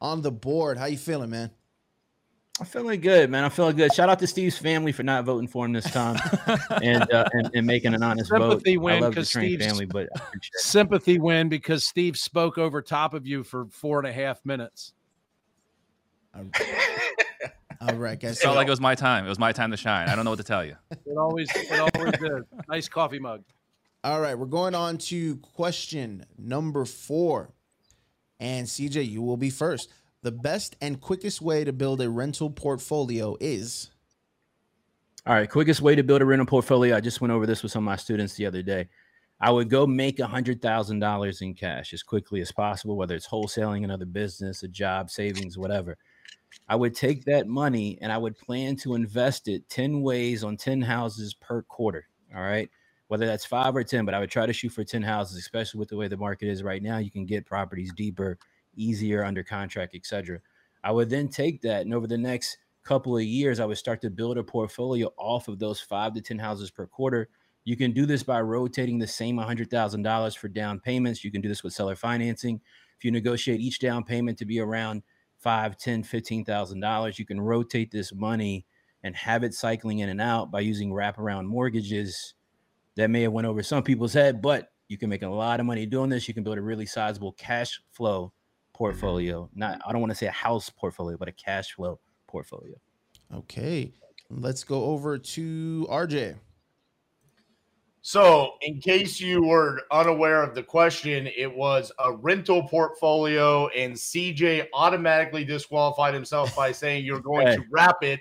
[0.00, 0.78] on the board.
[0.78, 1.52] How you feeling, man?
[2.60, 3.44] I'm feeling good, man.
[3.44, 3.92] I'm feeling good.
[3.94, 6.16] Shout out to Steve's family for not voting for him this time
[6.82, 8.82] and, uh, and and making an honest Sympathy vote.
[8.82, 10.44] win I love the 'cause train Steve's- family, but I it.
[10.56, 14.92] Sympathy win because Steve spoke over top of you for four and a half minutes.
[16.34, 18.38] All right, guys.
[18.38, 19.24] It Felt like it was my time.
[19.26, 20.08] It was my time to shine.
[20.08, 20.76] I don't know what to tell you.
[21.06, 22.44] It always, it always is.
[22.68, 23.42] Nice coffee mug.
[24.04, 27.52] All right, we're going on to question number four.
[28.40, 29.90] And CJ, you will be first.
[30.22, 33.90] The best and quickest way to build a rental portfolio is
[35.26, 36.96] All right, quickest way to build a rental portfolio.
[36.96, 38.88] I just went over this with some of my students the other day.
[39.40, 43.16] I would go make a hundred thousand dollars in cash as quickly as possible, whether
[43.16, 45.98] it's wholesaling another business, a job, savings, whatever.
[46.68, 50.56] I would take that money and I would plan to invest it 10 ways on
[50.56, 52.08] 10 houses per quarter.
[52.34, 52.70] All right.
[53.08, 55.80] Whether that's five or 10, but I would try to shoot for 10 houses, especially
[55.80, 56.98] with the way the market is right now.
[56.98, 58.38] You can get properties deeper,
[58.74, 60.40] easier under contract, etc.
[60.84, 64.00] I would then take that and over the next couple of years, I would start
[64.02, 67.28] to build a portfolio off of those five to 10 houses per quarter.
[67.64, 71.22] You can do this by rotating the same $100,000 for down payments.
[71.22, 72.60] You can do this with seller financing.
[72.98, 75.02] If you negotiate each down payment to be around
[75.38, 78.64] five, ten, fifteen thousand dollars, you can rotate this money
[79.02, 82.34] and have it cycling in and out by using wraparound mortgages.
[82.94, 85.66] That may have went over some people's head, but you can make a lot of
[85.66, 86.28] money doing this.
[86.28, 88.32] You can build a really sizable cash flow
[88.74, 89.48] portfolio.
[89.54, 92.74] Not I don't want to say a house portfolio, but a cash flow portfolio.
[93.34, 93.92] okay.
[94.30, 96.36] Let's go over to RJ.
[98.04, 103.94] So, in case you were unaware of the question, it was a rental portfolio, and
[103.94, 108.18] CJ automatically disqualified himself by saying you're going to wrap it.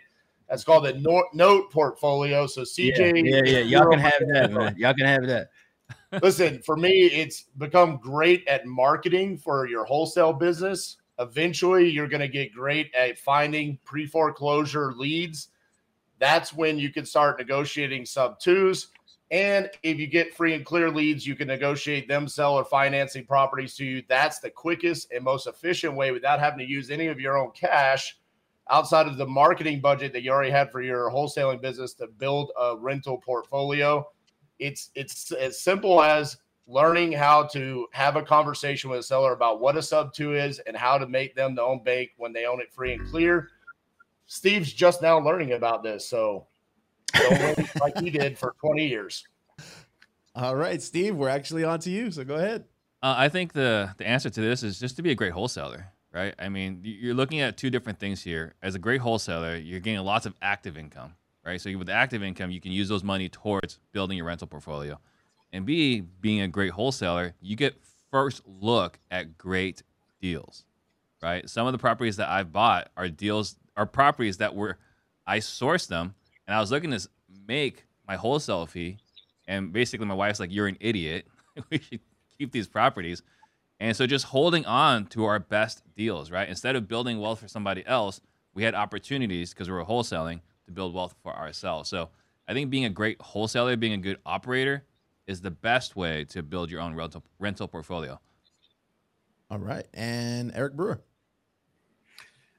[0.47, 0.99] That's called a
[1.33, 2.45] note portfolio.
[2.45, 3.59] So, CJ, yeah, yeah, yeah.
[3.59, 4.75] Y'all can have that, man.
[4.77, 5.47] Y'all can have that.
[6.21, 10.97] Listen, for me, it's become great at marketing for your wholesale business.
[11.19, 15.49] Eventually, you're going to get great at finding pre foreclosure leads.
[16.19, 18.89] That's when you can start negotiating sub twos.
[19.31, 23.25] And if you get free and clear leads, you can negotiate them sell or financing
[23.25, 24.03] properties to you.
[24.09, 27.51] That's the quickest and most efficient way without having to use any of your own
[27.51, 28.17] cash
[28.69, 32.51] outside of the marketing budget that you already had for your wholesaling business to build
[32.59, 34.05] a rental portfolio
[34.61, 39.59] it's it's as simple as learning how to have a conversation with a seller about
[39.59, 42.45] what a sub two is and how to make them the own bank when they
[42.45, 43.49] own it free and clear.
[44.27, 46.47] Steve's just now learning about this, so
[47.13, 49.27] don't like he did for 20 years.
[50.33, 52.09] All right, Steve, we're actually on to you.
[52.11, 52.63] So go ahead.
[53.03, 55.87] Uh, I think the the answer to this is just to be a great wholesaler,
[56.13, 56.35] right?
[56.39, 58.53] I mean, you're looking at two different things here.
[58.61, 61.59] As a great wholesaler, you're getting lots of active income, right?
[61.59, 64.99] So with active income, you can use those money towards building your rental portfolio.
[65.53, 67.75] And B, being a great wholesaler, you get
[68.09, 69.83] first look at great
[70.21, 70.65] deals,
[71.21, 71.49] right?
[71.49, 74.77] Some of the properties that I've bought are deals are properties that were
[75.25, 76.15] I sourced them
[76.47, 77.07] and I was looking to
[77.47, 78.97] make my wholesale fee,
[79.47, 81.25] and basically my wife's like, "You're an idiot.
[81.69, 81.99] we should
[82.37, 83.21] keep these properties.
[83.79, 86.47] And so just holding on to our best deals, right?
[86.47, 88.21] Instead of building wealth for somebody else,
[88.53, 90.41] we had opportunities because we were wholesaling
[90.71, 91.89] to build wealth for ourselves.
[91.89, 92.09] So
[92.47, 94.83] I think being a great wholesaler, being a good operator
[95.27, 98.19] is the best way to build your own rental rental portfolio.
[99.49, 99.85] All right.
[99.93, 101.01] And Eric Brewer.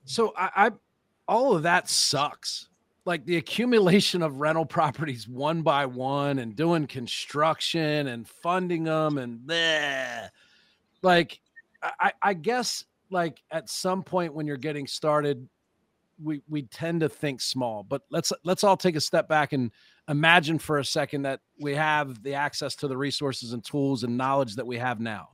[0.05, 0.71] So I, I
[1.27, 2.69] all of that sucks.
[3.05, 9.19] Like the accumulation of rental properties one by one and doing construction and funding them
[9.19, 10.29] and bleh.
[11.03, 11.41] like
[11.83, 15.49] I, I guess like at some point when you're getting started,
[16.23, 17.83] we we tend to think small.
[17.83, 19.71] But let's let's all take a step back and
[20.09, 24.17] imagine for a second that we have the access to the resources and tools and
[24.17, 25.31] knowledge that we have now.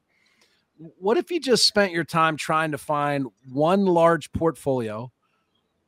[0.77, 5.11] What if you just spent your time trying to find one large portfolio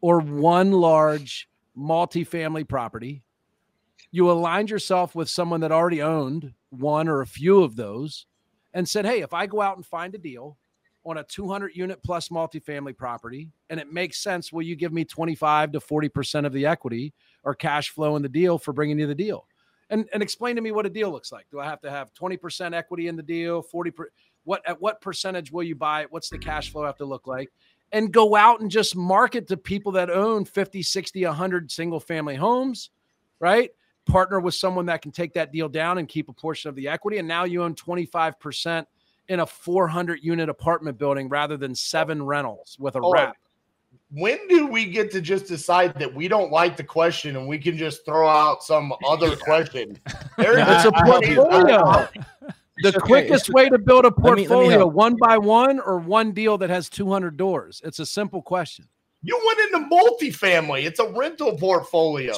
[0.00, 3.22] or one large multifamily property?
[4.10, 8.26] You aligned yourself with someone that already owned one or a few of those
[8.74, 10.58] and said, Hey, if I go out and find a deal
[11.04, 15.04] on a 200 unit plus multifamily property and it makes sense, will you give me
[15.04, 19.06] 25 to 40% of the equity or cash flow in the deal for bringing you
[19.06, 19.46] the deal?
[19.88, 21.46] And, and explain to me what a deal looks like.
[21.50, 24.08] Do I have to have 20% equity in the deal, 40 per,
[24.44, 26.12] what at what percentage will you buy it?
[26.12, 27.50] What's the cash flow have to look like?
[27.92, 32.36] And go out and just market to people that own 50, 60, 100 single family
[32.36, 32.90] homes,
[33.40, 33.70] right?
[34.06, 36.86] Partner with someone that can take that deal down and keep a portion of the
[36.86, 37.18] equity.
[37.18, 38.86] And now you own 25%
[39.30, 43.24] in a 400 unit apartment building rather than seven rentals with a Hold on.
[43.26, 43.36] wrap.
[44.12, 47.56] When do we get to just decide that we don't like the question and we
[47.58, 49.96] can just throw out some other question?
[50.38, 51.34] Eric, Yeah, It's a I- I help you.
[51.36, 52.08] portfolio.
[52.82, 52.98] The okay.
[52.98, 56.32] quickest way to build a Let me- let me portfolio, one by one or one
[56.32, 57.80] deal that has 200 doors.
[57.84, 58.86] It's a simple question.
[59.22, 60.84] You went into multifamily.
[60.86, 62.32] It's a rental portfolio.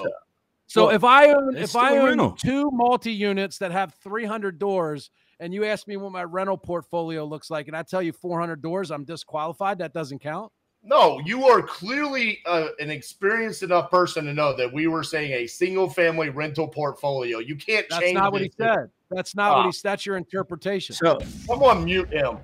[0.66, 2.32] So Well, if I own if I own rental.
[2.32, 5.10] two multi units that have 300 doors,
[5.42, 8.62] and you ask me what my rental portfolio looks like, and I tell you 400
[8.62, 9.78] doors, I'm disqualified.
[9.78, 10.52] That doesn't count.
[10.84, 15.32] No, you are clearly uh, an experienced enough person to know that we were saying
[15.32, 17.38] a single family rental portfolio.
[17.38, 18.90] You can't That's change That's not what he said.
[19.10, 19.70] That's not what Ah.
[19.70, 19.78] he.
[19.82, 20.94] That's your interpretation.
[20.94, 22.38] So Someone mute him.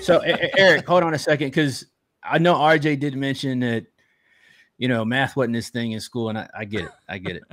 [0.00, 1.86] so Eric, hold on a second, because
[2.22, 3.86] I know RJ did mention that
[4.78, 7.36] you know math wasn't his thing in school, and I, I get it, I get
[7.36, 7.44] it.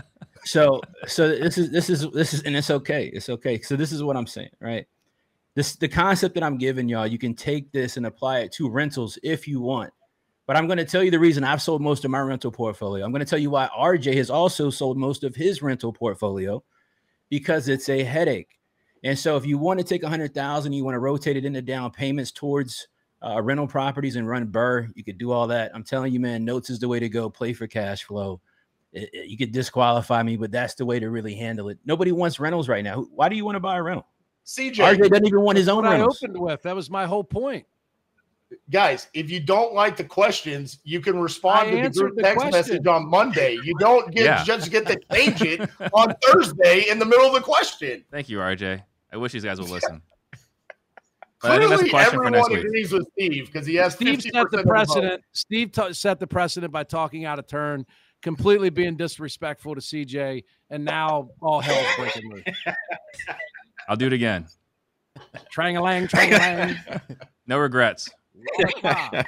[0.45, 3.61] So so this is this is this is and it's okay, it's okay.
[3.61, 4.85] So this is what I'm saying, right?
[5.55, 7.07] This the concept that I'm giving y'all.
[7.07, 9.93] You can take this and apply it to rentals if you want.
[10.45, 13.05] But I'm going to tell you the reason I've sold most of my rental portfolio.
[13.05, 16.61] I'm going to tell you why RJ has also sold most of his rental portfolio
[17.29, 18.59] because it's a headache.
[19.05, 21.45] And so if you want to take a hundred thousand, you want to rotate it
[21.45, 22.87] into down payments towards
[23.23, 25.71] uh, rental properties and run BRRRR, you could do all that.
[25.73, 27.29] I'm telling you, man, notes is the way to go.
[27.29, 28.41] Play for cash flow.
[28.93, 31.77] It- it- you could disqualify me, but that's the way to really handle it.
[31.85, 33.01] Nobody wants rentals right now.
[33.13, 34.07] Why do you want to buy a rental?
[34.45, 36.61] CJ, RJ doesn't even want his own what I opened with.
[36.63, 37.65] That was my whole point.
[38.69, 42.21] guys, if you don't like the questions, you can respond I to the group the
[42.21, 42.51] text question.
[42.51, 43.57] message on Monday.
[43.63, 44.43] You don't get Yeah.
[44.43, 45.61] just get to change it
[45.93, 48.03] on Thursday in the middle of the question.
[48.11, 48.83] Thank you, RJ.
[49.11, 50.01] I wish these guys would listen.
[51.41, 52.59] But I think that's a Clearly, question for everyone next week.
[52.65, 55.23] agrees with Steve because he has Steve 50% set of the the precedent.
[55.33, 57.85] Steve t- set the precedent by talking out of turn,
[58.23, 62.43] completely being disrespectful to CJ, and now all hell's breaking loose.
[63.87, 64.47] I'll do it again.
[65.55, 67.01] Trangalang, trangalang.
[67.45, 68.09] No regrets.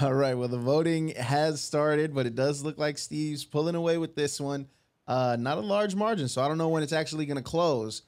[0.00, 0.34] All right.
[0.34, 4.40] Well, the voting has started, but it does look like Steve's pulling away with this
[4.40, 4.66] one.
[5.06, 8.02] Uh, not a large margin, so I don't know when it's actually going to close,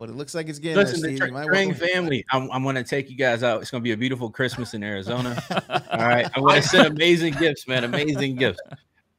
[0.00, 1.28] but it looks like it's getting Listen, there, Steve.
[1.28, 3.62] You might Trang family, I'm, I'm going to take you guys out.
[3.62, 5.40] It's going to be a beautiful Christmas in Arizona.
[5.70, 6.28] All right.
[6.34, 7.84] I'm going to send amazing gifts, man.
[7.84, 8.58] Amazing gifts.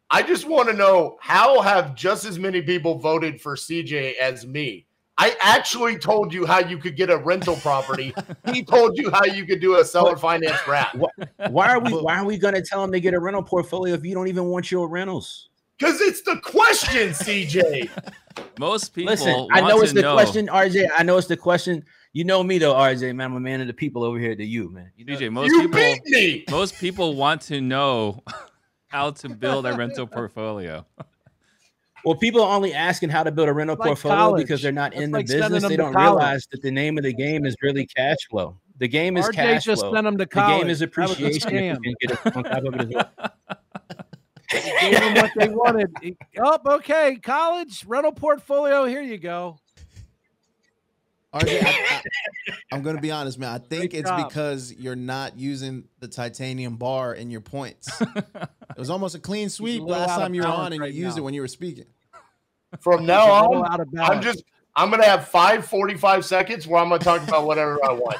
[0.09, 4.45] I just want to know how have just as many people voted for CJ as
[4.45, 4.85] me?
[5.17, 8.13] I actually told you how you could get a rental property.
[8.53, 10.95] he told you how you could do a seller finance wrap.
[11.49, 13.95] Why are we why are we going to tell them to get a rental portfolio
[13.95, 15.49] if you don't even want your rentals?
[15.77, 17.89] Because it's the question, CJ.
[18.59, 20.87] Most people Listen, I know it's the know- question, RJ.
[20.97, 21.83] I know it's the question.
[22.13, 23.31] You know me though, RJ, man.
[23.31, 24.91] I'm a man of the people over here to you, man.
[24.95, 26.45] You know, DJ, most you people beat me.
[26.49, 28.23] most people want to know
[28.97, 30.83] how to build a rental portfolio.
[32.03, 34.41] well, people are only asking how to build a rental Like portfolio college.
[34.43, 35.69] because they're not That's in the like sending business.
[35.69, 36.05] They don't college.
[36.19, 38.57] realize that the name of the game is really cash flow.
[38.79, 39.93] The game is RJ cash just flow.
[39.93, 40.57] sent them to college.
[40.57, 41.55] The game is That was a appreciation.
[41.55, 43.11] if you can get it on top of it as well.
[44.81, 45.91] Gave them what they wanted.
[46.01, 47.17] He- Oh, okay.
[47.21, 48.85] College rental portfolio.
[48.85, 49.57] Here you go.
[51.39, 53.49] RJ, I, am going to be honest, man.
[53.49, 54.27] I think Great it's job.
[54.27, 58.01] because you're not using the titanium bar in your points.
[58.01, 61.03] it was almost a clean sweep little last time you were on and right you
[61.03, 61.21] used now.
[61.21, 61.85] it when you were speaking.
[62.79, 64.43] From now on, out of I'm just
[64.75, 68.17] I'm gonna have five 45 seconds where I'm gonna talk about whatever I want.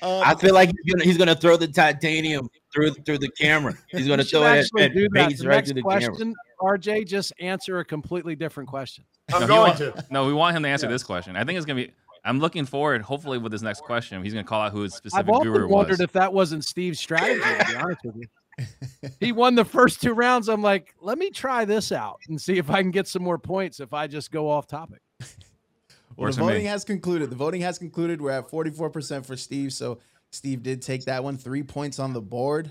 [0.00, 3.74] Uh, I feel like he's gonna he's gonna throw the titanium through through the camera.
[3.88, 5.36] He's gonna You should throw it actually at, do at that.
[5.38, 6.08] The right next through the camera.
[6.08, 9.04] question, RJ, just answer a completely different question.
[9.32, 10.04] I'm No, going wa- to.
[10.10, 11.36] No, we want him to answer this question.
[11.36, 11.92] I think it's gonna be.
[12.24, 13.02] I'm looking forward.
[13.02, 15.40] Hopefully, with this next question, he's gonna call out who his specific viewer was.
[15.40, 16.00] I've often guru wondered was.
[16.00, 17.40] if that wasn't Steve's strategy.
[17.40, 20.48] To be honest with you, he won the first two rounds.
[20.48, 23.38] I'm like, let me try this out and see if I can get some more
[23.38, 25.00] points if I just go off topic.
[25.20, 26.52] Well, Works the for me.
[26.54, 27.30] voting has concluded.
[27.30, 28.20] The voting has concluded.
[28.20, 29.72] We're at 44% for Steve.
[29.72, 30.00] So
[30.32, 31.36] Steve did take that one.
[31.38, 32.68] Three points on the board.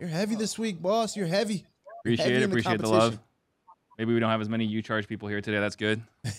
[0.00, 1.16] You're heavy this week, boss.
[1.16, 1.64] You're heavy.
[2.00, 2.42] Appreciate heavy it.
[2.42, 2.98] in the Appreciate the, competition.
[3.12, 3.18] love.
[3.98, 5.58] Maybe we don't have as many you charge people here today.
[5.58, 6.00] That's good.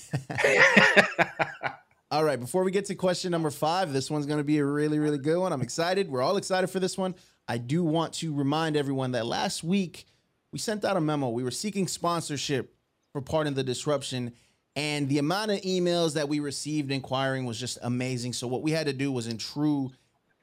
[2.11, 2.39] All right.
[2.39, 5.17] Before we get to question number five, this one's going to be a really, really
[5.17, 5.51] good one.
[5.51, 6.09] I'm excited.
[6.09, 7.13] We're all excited for this one.
[7.47, 10.05] I do want to remind everyone that last week
[10.51, 11.29] we sent out a memo.
[11.29, 12.73] We were seeking sponsorship
[13.11, 14.33] for Pardon the Disruption.
[14.75, 18.33] And the amount of emails that we received inquiring was just amazing.
[18.33, 19.91] So, what we had to do was in true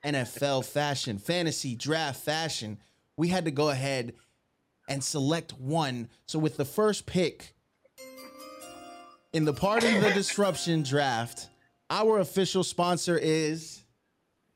[0.04, 2.78] NFL fashion, fantasy draft fashion,
[3.16, 4.14] we had to go ahead
[4.88, 6.08] and select one.
[6.26, 7.54] So, with the first pick
[9.32, 11.48] in the part Pardon the Disruption draft,
[11.90, 13.82] our official sponsor is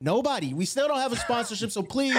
[0.01, 0.55] nobody.
[0.55, 2.17] We still don't have a sponsorship, so please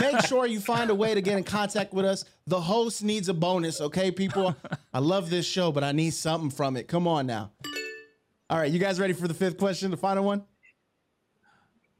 [0.00, 2.24] make sure you find a way to get in contact with us.
[2.46, 4.56] The host needs a bonus, okay, people?
[4.94, 6.88] I love this show, but I need something from it.
[6.88, 7.52] Come on now.
[8.48, 10.44] All right, you guys ready for the fifth question, the final one?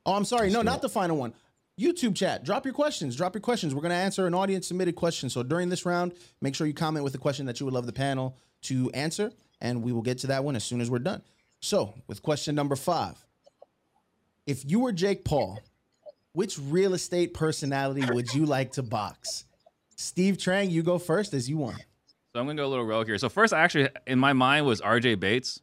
[0.05, 0.51] Oh, I'm sorry.
[0.51, 1.33] No, not the final one.
[1.81, 3.17] YouTube chat, drop your questions.
[3.17, 3.75] Drop your questions.
[3.75, 5.31] We're going to answer an audience submitted question.
[5.31, 7.87] So during this round, make sure you comment with a question that you would love
[7.87, 10.99] the panel to answer, and we will get to that one as soon as we're
[10.99, 11.23] done.
[11.61, 13.25] So, with question number five
[14.47, 15.61] If you were Jake Paul,
[16.33, 19.45] which real estate personality would you like to box?
[19.97, 21.79] Steve Trang, you go first as you want.
[22.33, 23.19] So I'm gonna go a little rogue here.
[23.19, 25.17] So first, I actually in my mind was R.J.
[25.17, 25.61] Bates.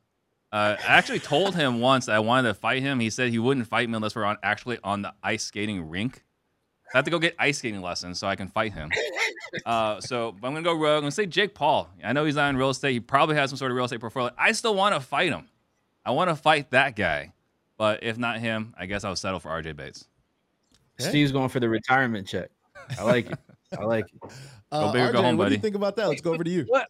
[0.51, 2.99] Uh, I actually told him once that I wanted to fight him.
[2.99, 6.23] He said he wouldn't fight me unless we're on actually on the ice skating rink.
[6.93, 8.89] I have to go get ice skating lessons so I can fight him.
[9.65, 10.97] Uh, so but I'm gonna go rogue.
[10.97, 11.89] I'm gonna say Jake Paul.
[12.03, 12.93] I know he's not in real estate.
[12.93, 14.31] He probably has some sort of real estate portfolio.
[14.37, 15.47] I still want to fight him.
[16.05, 17.33] I want to fight that guy.
[17.77, 19.71] But if not him, I guess I'll settle for R.J.
[19.71, 20.05] Bates.
[20.99, 22.49] Steve's going for the retirement check.
[22.99, 23.39] I like it.
[23.79, 24.31] I like it.
[24.71, 26.07] Uh, big or go RJ, home, what do you think about that?
[26.07, 26.63] Let's go over to you.
[26.67, 26.89] What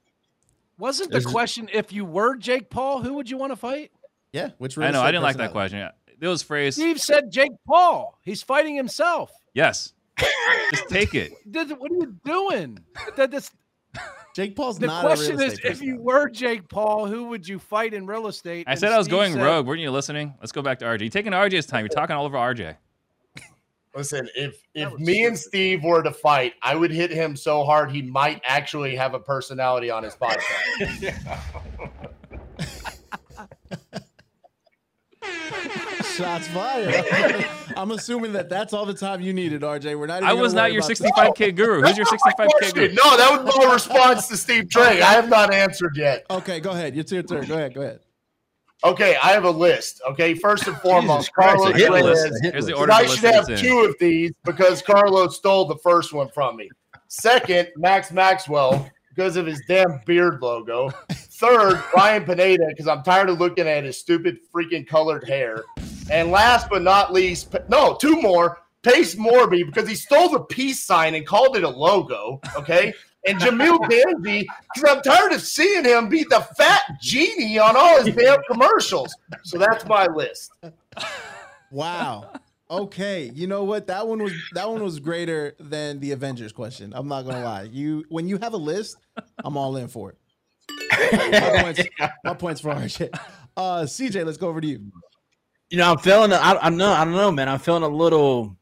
[0.79, 3.91] wasn't the Is question if you were Jake Paul, who would you want to fight?
[4.33, 5.79] Yeah, which I know I didn't like that question.
[5.79, 5.91] Yeah.
[6.21, 6.77] It was phrased.
[6.77, 8.17] Steve said Jake Paul.
[8.23, 9.31] He's fighting himself.
[9.53, 9.93] Yes.
[10.71, 11.31] Just take it.
[11.49, 12.77] Did- What are you doing?
[13.15, 13.49] That this,
[14.35, 17.25] Jake Paul's the not a real question is, estate if you were Jake Paul, who
[17.25, 18.65] would you fight in real estate?
[18.67, 19.65] I And said I was Steve going said- rogue.
[19.65, 20.33] Weren't you listening?
[20.41, 20.99] Let's go back to RJ.
[21.01, 21.81] You're taking RJ's time.
[21.85, 22.75] You're talking all over RJ.
[23.95, 27.63] Listen, if if was me and Steve were to fight, I would hit him so
[27.63, 31.15] hard he might actually have a personality on his podcast.
[36.15, 37.45] Shots fired.
[37.77, 39.97] I'm assuming that that's all the time you needed, RJ.
[39.97, 40.17] We're not.
[40.17, 41.81] Even I was not your 65k guru.
[41.81, 42.87] Who's your 65k guru?
[42.89, 45.01] no, that was my response to Steve Trey.
[45.01, 46.25] I have not answered yet.
[46.29, 46.97] Okay, go ahead.
[46.97, 47.45] It's your turn.
[47.45, 47.73] Go ahead.
[47.73, 48.01] Go ahead.
[48.83, 50.01] Okay, I have a list.
[50.09, 52.03] Okay, first and foremost, Christ, Carlos a hit Reyes.
[52.03, 53.67] list, a Here's the order I should have it's in.
[53.69, 56.69] two of these because Carlos stole the first one from me.
[57.07, 60.89] Second, Max Maxwell because of his damn beard logo.
[61.11, 65.63] Third, Ryan Pineda because I'm tired of looking at his stupid freaking colored hair.
[66.11, 68.59] And last but not least, no, two more.
[68.81, 72.39] Pace Morby because he stole the peace sign and called it a logo.
[72.55, 72.93] Okay.
[73.27, 78.01] And Jamil Damji because I'm tired of seeing him be the fat genie on all
[78.03, 79.13] his damn commercials.
[79.43, 80.51] So that's my list.
[81.71, 82.31] Wow.
[82.71, 83.31] Okay.
[83.33, 83.87] You know what?
[83.87, 86.93] That one was that one was greater than the Avengers question.
[86.95, 87.63] I'm not gonna lie.
[87.63, 88.97] You when you have a list,
[89.43, 90.17] I'm all in for it.
[91.31, 91.81] My points,
[92.23, 93.09] my points for RJ.
[93.57, 94.79] Uh, CJ, let's go over to you.
[95.69, 96.31] you know, I'm feeling.
[96.31, 96.91] I, I know.
[96.91, 97.49] I don't know, man.
[97.49, 98.55] I'm feeling a little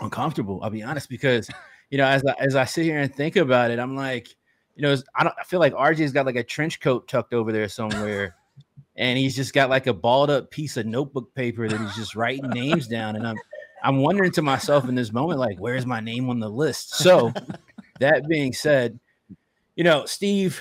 [0.00, 0.60] uncomfortable.
[0.62, 1.48] I'll be honest because,
[1.90, 4.28] you know, as I, as I sit here and think about it, I'm like,
[4.76, 5.34] you know, I don't.
[5.38, 8.36] I feel like RJ's got like a trench coat tucked over there somewhere,
[8.96, 12.14] and he's just got like a balled up piece of notebook paper that he's just
[12.14, 13.36] writing names down, and I'm
[13.82, 16.94] I'm wondering to myself in this moment, like, where's my name on the list?
[16.94, 17.32] So,
[18.00, 18.98] that being said,
[19.76, 20.60] you know, Steve,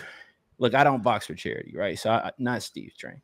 [0.59, 1.97] look, I don't box for charity, right?
[1.97, 3.21] So, I, not Steve Trang.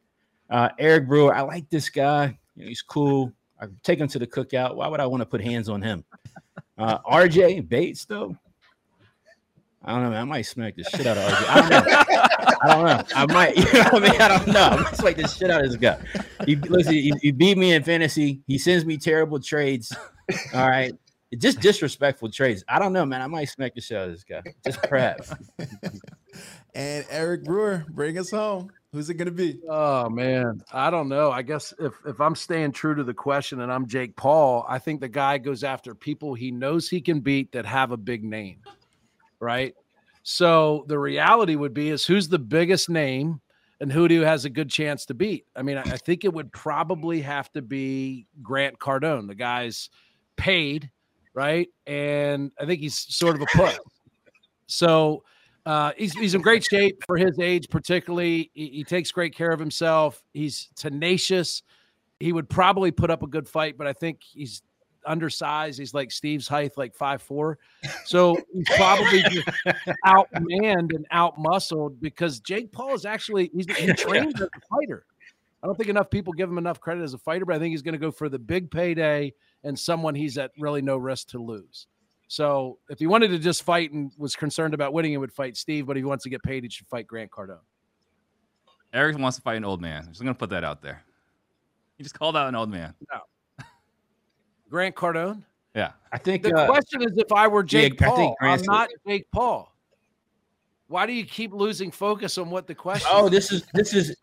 [0.49, 2.37] Uh, Eric Brewer, I like this guy.
[2.55, 3.31] You know, he's cool.
[3.59, 4.75] I take him to the cookout.
[4.75, 6.03] Why would I want to put hands on him?
[6.77, 8.35] Uh, RJ Bates, though.
[9.85, 10.21] I don't know, man.
[10.21, 11.49] I might smack the shit out of RJ.
[11.49, 12.23] I don't know.
[12.61, 13.03] I don't know.
[13.15, 14.21] I might, you know what I mean?
[14.21, 14.63] I don't know.
[14.63, 15.99] I might smack the shit out of this guy.
[16.45, 18.41] He listen, he, he beat me in fantasy.
[18.47, 19.95] He sends me terrible trades.
[20.53, 20.93] All right.
[21.37, 22.63] Just disrespectful trades.
[22.67, 23.21] I don't know, man.
[23.21, 24.43] I might smack the shit out of this guy.
[24.63, 25.33] Just perhaps.
[26.75, 28.71] And Eric Brewer, bring us home.
[28.93, 29.59] Who's it going to be?
[29.67, 31.31] Oh man, I don't know.
[31.31, 34.77] I guess if if I'm staying true to the question and I'm Jake Paul, I
[34.77, 38.23] think the guy goes after people he knows he can beat that have a big
[38.23, 38.59] name,
[39.39, 39.73] right?
[40.21, 43.41] So the reality would be is who's the biggest name
[43.81, 45.47] and who do has a good chance to beat?
[45.55, 49.27] I mean, I, I think it would probably have to be Grant Cardone.
[49.27, 49.89] The guy's
[50.35, 50.91] paid,
[51.33, 51.67] right?
[51.87, 53.79] And I think he's sort of a put.
[54.67, 55.23] So
[55.65, 58.51] uh, he's he's in great shape for his age, particularly.
[58.53, 60.21] He, he, takes great care of himself.
[60.33, 61.63] He's tenacious.
[62.19, 64.61] He would probably put up a good fight, but I think he's
[65.05, 65.79] undersized.
[65.79, 67.59] He's like Steve's height, like five four.
[68.05, 69.23] So he's probably
[70.05, 75.05] outmanned and outmuscled because Jake Paul is actually he's he trained as a fighter.
[75.63, 77.71] I don't think enough people give him enough credit as a fighter, but I think
[77.71, 79.33] he's going to go for the big payday
[79.63, 81.87] and someone he's at really no risk to lose.
[82.33, 85.55] So if he wanted to just fight and was concerned about winning, he would fight
[85.55, 85.85] Steve.
[85.85, 87.59] But if he wants to get paid, he should fight Grant Cardone.
[88.91, 90.01] Eric wants to fight an old man.
[90.01, 91.03] I'm just going to put that out there.
[91.95, 92.95] He just called out an old man.
[93.11, 93.65] No.
[94.67, 95.43] Grant Cardone?
[95.75, 95.91] Yeah.
[96.11, 99.29] I think the uh, question is if I were Jake yeah, Paul, I'm not Jake
[99.31, 99.71] Paul.
[100.87, 104.15] Why do you keep losing focus on what the question Oh, this is this is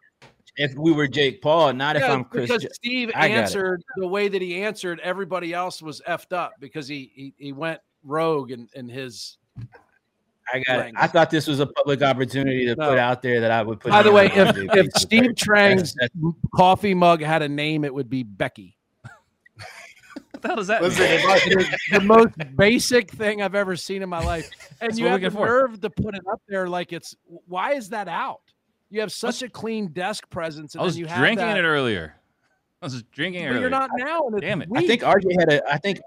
[0.56, 2.50] if we were Jake Paul, not yeah, if I'm Chris.
[2.50, 6.88] Because Steve I answered the way that he answered, everybody else was effed up because
[6.88, 9.38] he he, he went rogue in, in his
[10.52, 10.94] I got it.
[10.96, 12.90] I thought this was a public opportunity to no.
[12.90, 13.90] put out there that I would put.
[13.90, 15.94] By the way, if, if Steve Trang's
[16.54, 18.76] coffee mug had a name, it would be Becky.
[19.04, 21.06] what the hell does that Listen,
[21.92, 24.50] the most basic thing I've ever seen in my life.
[24.82, 27.90] And That's you have the nerve to put it up there like it's why is
[27.90, 28.40] that out?
[28.88, 30.74] You have such a clean desk presence.
[30.74, 32.14] And I was you drinking that, it earlier.
[32.80, 33.60] I was drinking it but earlier.
[33.60, 34.30] You're not now.
[34.38, 34.70] Damn it!
[34.74, 35.70] I think RJ had a.
[35.70, 36.00] I think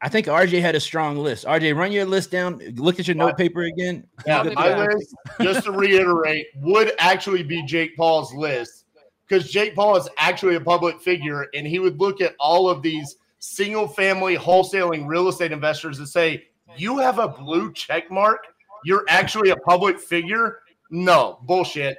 [0.00, 1.44] I think RJ had a strong list.
[1.44, 2.58] RJ, run your list down.
[2.76, 4.06] Look at your uh, note paper again.
[4.26, 8.84] Yeah, my list, just to reiterate, would actually be Jake Paul's list
[9.26, 12.80] because Jake Paul is actually a public figure, and he would look at all of
[12.80, 16.46] these single-family wholesaling real estate investors and say,
[16.76, 18.46] "You have a blue check mark.
[18.84, 21.98] You're actually a public figure." No bullshit.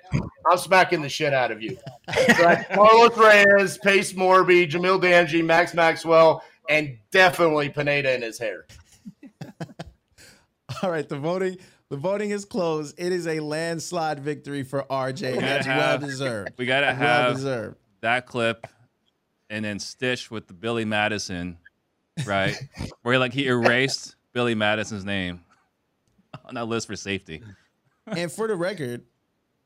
[0.49, 1.77] I'm smacking the shit out of you.
[2.37, 8.65] So Carlos Reyes, Pace Morby, Jamil Damji, Max Maxwell, and definitely Pineda in his hair.
[10.83, 11.57] All right, the voting
[11.89, 12.99] the voting is closed.
[12.99, 15.39] It is a landslide victory for RJ.
[15.39, 16.51] That's well deserved.
[16.57, 17.77] We gotta have well deserved.
[18.01, 18.67] that clip,
[19.49, 21.57] and then Stitch with the Billy Madison,
[22.25, 22.55] right?
[23.01, 25.41] Where like he erased Billy Madison's name
[26.45, 27.41] on that list for safety.
[28.05, 29.03] And for the record,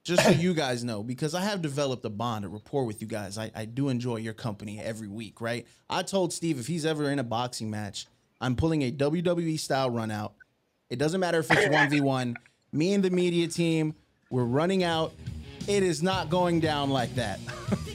[0.04, 3.08] just so you guys know, because I have developed a bond, a rapport with you
[3.08, 3.38] guys.
[3.38, 5.66] I, I do enjoy your company every week, right?
[5.90, 8.08] I told Steve if he's ever in a boxing match,
[8.42, 10.34] I'm pulling a WWE style run out.
[10.90, 12.36] It doesn't matter if it's 1v1.
[12.72, 13.96] Me and the media team,
[14.30, 15.14] we're running out.
[15.68, 17.40] It is not going down like that.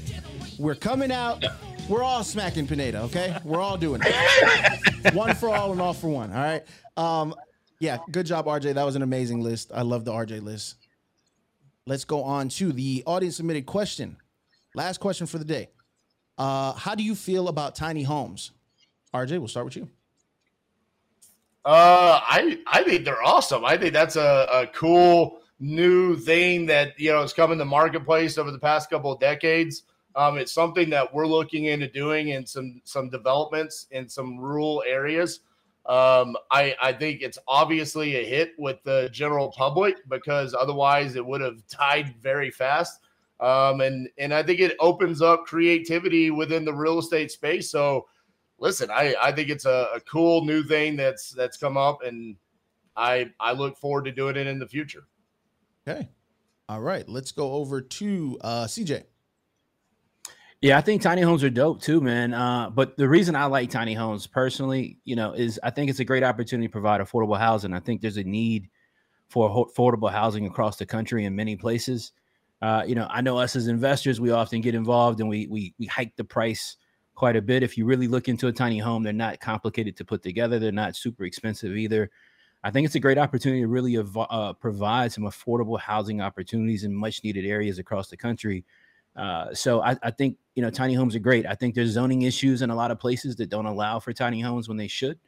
[0.59, 1.45] we're coming out.
[1.89, 3.37] We're all smacking Pineda, okay?
[3.45, 5.15] We're all doing it.
[5.15, 6.65] one for all and all for one, all right?
[6.97, 7.35] Um,
[7.81, 8.75] yeah, good job, RJ.
[8.75, 9.71] That was an amazing list.
[9.75, 10.77] I love the RJ list.
[11.89, 14.19] Let's go on to the audience submitted question.
[14.75, 15.71] Last question for the day.
[16.37, 18.53] Uh, how do you feel about tiny homes?
[19.15, 19.89] RJ, we'll start with you.
[21.65, 23.65] Uh, I I think they're awesome.
[23.65, 27.65] I think that's a, a cool new thing that you know has come in the
[27.65, 29.85] marketplace over the past couple of decades.
[30.15, 34.85] Um, it's something that we're looking into doing in some some developments in some rural
[34.87, 35.41] areas.
[35.89, 41.25] Um, I, I think it's obviously a hit with the general public because otherwise it
[41.25, 43.01] would have died very fast.
[43.41, 47.71] Um, and and I think it opens up creativity within the real estate space.
[47.71, 48.07] So,
[48.59, 52.37] listen, I, I think it's a, a cool new thing that's that's come up, and
[52.97, 55.05] I I look forward to doing it in the future.
[55.87, 56.09] Okay,
[56.69, 59.05] all right, let's go over to uh, CJ.
[60.61, 62.35] Yeah, I think tiny homes are dope too, man.
[62.35, 66.01] Uh, but the reason I like tiny homes personally, you know, is I think it's
[66.01, 67.73] a great opportunity to provide affordable housing.
[67.73, 68.69] I think there's a need
[69.29, 72.13] for affordable housing across the country in many places.
[72.63, 75.75] Uh, you know, I know us as investors, we often get involved and we we
[75.79, 76.77] we hike the price
[77.15, 77.63] quite a bit.
[77.63, 80.59] If you really look into a tiny home, they're not complicated to put together.
[80.59, 82.11] They're not super expensive either.
[82.65, 86.95] I think it's a great opportunity to really uh, provide some affordable housing opportunities in
[86.95, 88.65] much needed areas across the country
[89.19, 91.45] uh, so I, I, think you know tiny homes are great.
[91.45, 94.41] I think there's zoning issues in a lot of places that don't allow for tiny
[94.41, 95.19] homes when they should.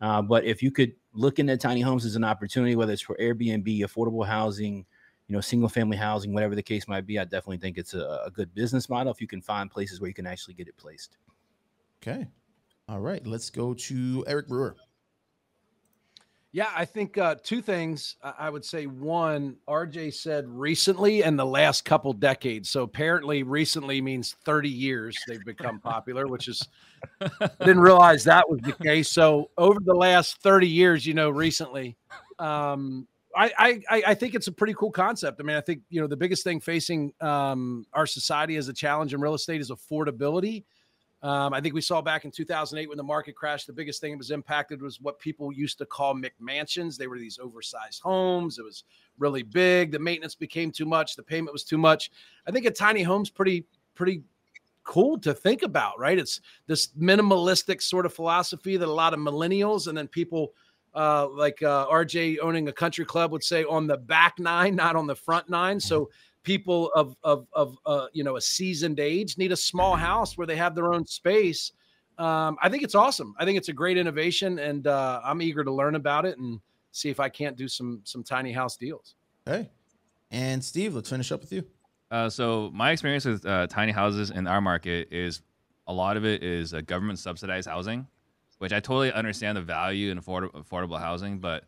[0.00, 3.16] Uh, but if you could look into tiny homes as an opportunity, whether it's for
[3.16, 4.86] Airbnb, affordable housing,
[5.28, 8.22] you know, single family housing, whatever the case might be, I definitely think it's a,
[8.24, 10.76] a good business model if you can find places where you can actually get it
[10.78, 11.18] placed.
[12.02, 12.26] Okay.
[12.88, 13.26] All right.
[13.26, 14.74] Let's go to Eric Brewer.
[16.54, 18.14] Yeah, I think uh, two things.
[18.22, 22.70] I would say one, RJ said recently and the last couple decades.
[22.70, 26.68] So apparently, recently means 30 years they've become popular, which is,
[27.20, 29.08] I didn't realize that was the case.
[29.08, 31.96] So over the last 30 years, you know, recently,
[32.38, 35.40] um, I, I, I I think it's a pretty cool concept.
[35.40, 38.72] I mean, I think, you know, the biggest thing facing um, our society as a
[38.72, 40.62] challenge in real estate is affordability.
[41.24, 44.12] Um, I think we saw back in 2008 when the market crashed, the biggest thing
[44.12, 46.98] that was impacted was what people used to call McMansions.
[46.98, 48.58] They were these oversized homes.
[48.58, 48.84] It was
[49.18, 49.90] really big.
[49.90, 51.16] The maintenance became too much.
[51.16, 52.10] The payment was too much.
[52.46, 53.64] I think a tiny home's pretty,
[53.94, 54.22] pretty
[54.82, 56.18] cool to think about, right?
[56.18, 60.52] It's this minimalistic sort of philosophy that a lot of millennials and then people
[60.94, 64.94] uh, like uh, RJ owning a country club would say on the back nine, not
[64.94, 65.80] on the front nine.
[65.80, 66.10] So
[66.44, 70.46] people of of of uh, you know a seasoned age need a small house where
[70.46, 71.72] they have their own space.
[72.18, 73.34] Um, I think it's awesome.
[73.40, 76.60] I think it's a great innovation, and uh, I'm eager to learn about it and
[76.92, 79.16] see if I can't do some some tiny house deals.
[79.44, 79.70] Hey,
[80.30, 81.64] and Steve, let's finish up with you.
[82.10, 85.42] Uh, so my experience with uh, tiny houses in our market is
[85.88, 88.06] a lot of it is uh, government subsidized housing,
[88.58, 91.64] which I totally understand the value in afford- affordable housing, but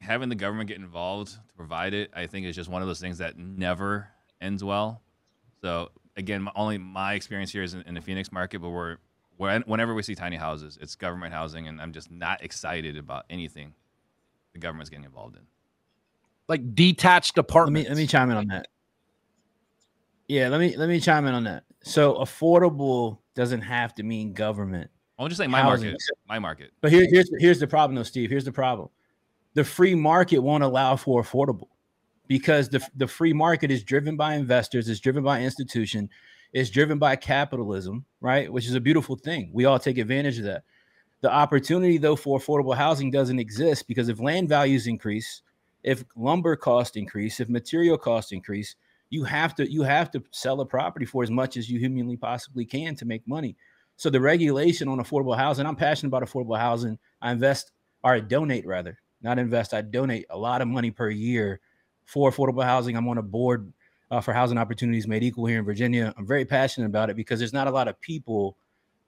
[0.00, 3.00] having the government get involved to provide it, I think is just one of those
[3.00, 4.08] things that never
[4.40, 5.02] ends well.
[5.62, 8.98] So again, my, only my experience here is in, in the Phoenix market, but we're,
[9.36, 13.24] when, whenever we see tiny houses, it's government housing, and I'm just not excited about
[13.28, 13.74] anything
[14.52, 15.42] the government's getting involved in.
[16.48, 18.68] Like detached apartment Let me let me chime in on that.
[20.28, 21.64] Yeah, let me let me chime in on that.
[21.82, 24.90] So affordable doesn't have to mean government.
[25.18, 25.88] I'll just say my Housing.
[25.88, 26.72] market, my market.
[26.80, 28.30] But here, here's here's the problem, though, Steve.
[28.30, 28.88] Here's the problem:
[29.56, 31.68] the free market won't allow for affordable
[32.28, 36.10] because the the free market is driven by investors, it's driven by institution,
[36.52, 38.52] it's driven by capitalism, right?
[38.52, 39.50] Which is a beautiful thing.
[39.54, 40.64] We all take advantage of that.
[41.22, 45.40] The opportunity, though, for affordable housing doesn't exist because if land values increase,
[45.82, 48.76] if lumber costs increase, if material costs increase,
[49.08, 52.18] you have to you have to sell a property for as much as you humanly
[52.18, 53.56] possibly can to make money.
[53.96, 56.98] So the regulation on affordable housing, I'm passionate about affordable housing.
[57.22, 57.72] I invest
[58.04, 59.74] or I donate rather, not invest.
[59.74, 61.60] I donate a lot of money per year
[62.04, 62.96] for affordable housing.
[62.96, 63.72] I'm on a board
[64.10, 66.14] uh, for housing opportunities made equal here in Virginia.
[66.16, 68.56] I'm very passionate about it because there's not a lot of people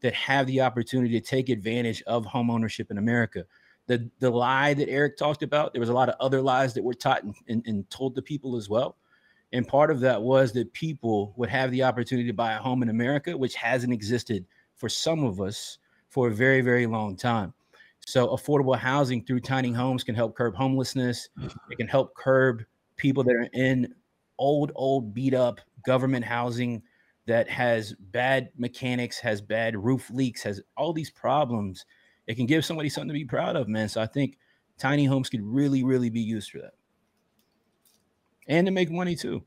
[0.01, 3.45] that have the opportunity to take advantage of home ownership in America.
[3.87, 6.85] The the lie that Eric talked about, there was a lot of other lies that
[6.85, 8.97] were taught and, and, and told to people as well.
[9.53, 12.83] And part of that was that people would have the opportunity to buy a home
[12.83, 14.45] in America, which hasn't existed
[14.77, 15.79] for some of us
[16.11, 17.55] for a very, very long time.
[18.09, 21.29] So, affordable housing through tiny homes can help curb homelessness.
[21.69, 22.65] It can help curb
[22.97, 23.95] people that are in
[24.39, 26.83] old, old, beat up government housing
[27.27, 31.85] that has bad mechanics, has bad roof leaks, has all these problems.
[32.27, 33.91] It can give somebody something to be proud of, man.
[33.91, 34.39] So, I think
[34.79, 36.73] tiny homes could really, really be used for that
[38.47, 39.45] and to make money too.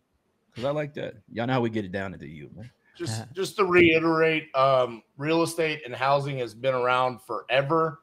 [0.52, 1.16] Because I like that.
[1.34, 2.70] Y'all know how we get it down at the U, man.
[2.96, 8.01] Just just to reiterate, um, real estate and housing has been around forever.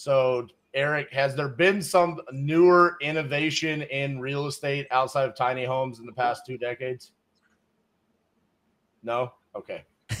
[0.00, 5.98] So, Eric, has there been some newer innovation in real estate outside of tiny homes
[5.98, 7.12] in the past two decades?
[9.02, 9.34] No.
[9.54, 9.84] Okay.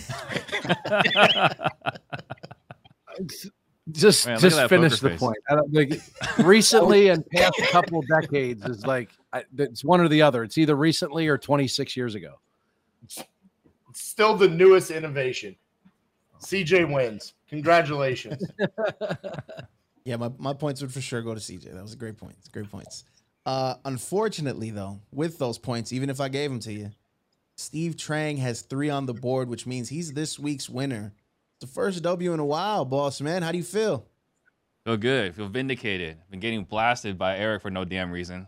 [3.90, 5.18] just Man, just finish the face.
[5.18, 5.38] point.
[5.48, 5.94] I don't think
[6.40, 10.44] recently and past couple decades is like I, it's one or the other.
[10.44, 12.34] It's either recently or 26 years ago.
[13.02, 13.24] It's
[13.94, 15.56] still the newest innovation.
[16.40, 17.34] CJ wins.
[17.48, 18.42] Congratulations.
[20.04, 21.74] Yeah, my, my points would for sure go to CJ.
[21.74, 22.34] That was a great point.
[22.38, 23.04] It's great points.
[23.44, 26.90] Uh, unfortunately, though, with those points, even if I gave them to you,
[27.56, 31.12] Steve Trang has three on the board, which means he's this week's winner.
[31.56, 33.42] It's the first W in a while, boss man.
[33.42, 34.06] How do you feel?
[34.84, 35.34] Feel good.
[35.34, 36.16] Feel vindicated.
[36.30, 38.46] Been getting blasted by Eric for no damn reason.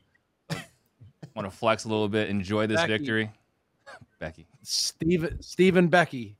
[1.35, 2.29] Want to flex a little bit.
[2.29, 2.93] Enjoy this Becky.
[2.93, 3.31] victory.
[4.19, 4.47] Becky.
[4.63, 6.37] Steve Stephen Becky.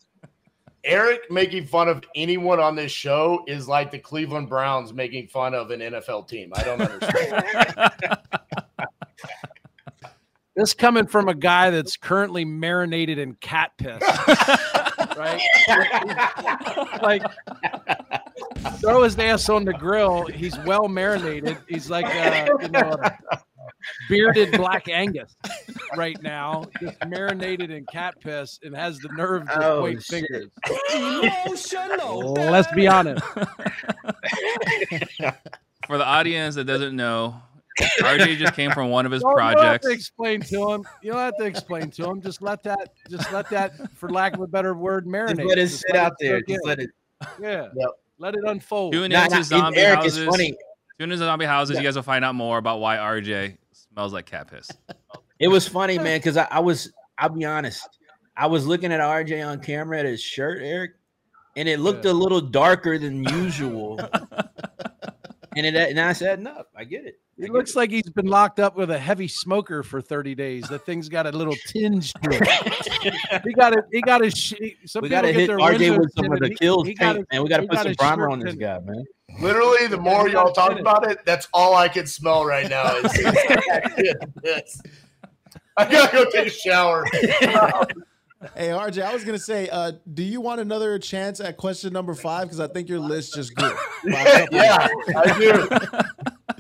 [0.85, 5.55] Eric making fun of anyone on this show is like the Cleveland Browns making fun
[5.55, 6.53] of an NFL team.
[6.55, 7.45] I don't understand.
[10.55, 14.03] This coming from a guy that's currently marinated in cat piss,
[15.17, 15.41] right?
[17.03, 17.23] like
[18.79, 20.27] throw his ass on the grill.
[20.27, 21.57] He's well marinated.
[21.69, 22.99] He's like uh, you know,
[23.31, 23.39] a
[24.09, 25.35] bearded black Angus
[25.97, 30.25] right now, just marinated in cat piss and has the nerve to Oh, point shit.
[30.29, 30.51] fingers.
[32.37, 33.25] Let's be honest.
[35.87, 37.41] For the audience that doesn't know,
[38.01, 39.87] RJ just came from one of his Don't- You have projects.
[39.87, 40.85] to explain to him.
[41.03, 42.21] You don't have to explain to him.
[42.23, 42.91] Just let that.
[43.11, 45.37] Just let that, for lack of a better word, marinate.
[45.37, 46.41] Just let it Just sit out there.
[46.43, 46.69] Just in.
[46.69, 46.91] let it.
[47.41, 47.69] Yeah.
[47.75, 47.89] Yep.
[48.19, 48.93] Let it unfold.
[48.93, 50.19] Tune Nah, into nah, zombie Eric, houses.
[50.19, 50.55] it's funny.
[50.99, 51.77] Tune into Zombie Houses.
[51.79, 53.57] You guys will find out more about why RJ
[53.93, 54.69] smells like cat piss.
[55.39, 57.87] It was funny, man, because I, I was, I'll be honest,
[58.37, 60.93] I was looking at RJ on camera at his shirt, Eric,
[61.57, 62.13] and it looked Yeah.
[62.13, 63.99] a little darker than usual.
[65.57, 67.19] and it, and I said, no, I get it.
[67.39, 70.35] I It get looks like he's been locked up with a heavy smoker for 30
[70.35, 70.69] days.
[70.69, 73.43] The thing's got a little tinge to it.
[73.45, 73.85] he got it.
[73.91, 74.35] He got his.
[74.35, 74.53] sh-
[74.87, 77.19] Some we got to get hit RJ with some of the kills he got paint,
[77.19, 77.43] his- man.
[77.43, 78.61] We got to put got some primer on this tinted.
[78.61, 79.05] guy, man.
[79.41, 82.97] Literally, the more you y'all talk about it, that's all I can smell right now.
[82.97, 83.13] Is
[84.43, 84.81] this.
[85.77, 87.07] I gotta go take a shower.
[88.57, 92.13] Hey RJ, I was gonna say, uh, do you want another chance at question number
[92.15, 92.45] five?
[92.45, 93.71] Because I think your list just grew.
[94.05, 95.69] by yeah, I do.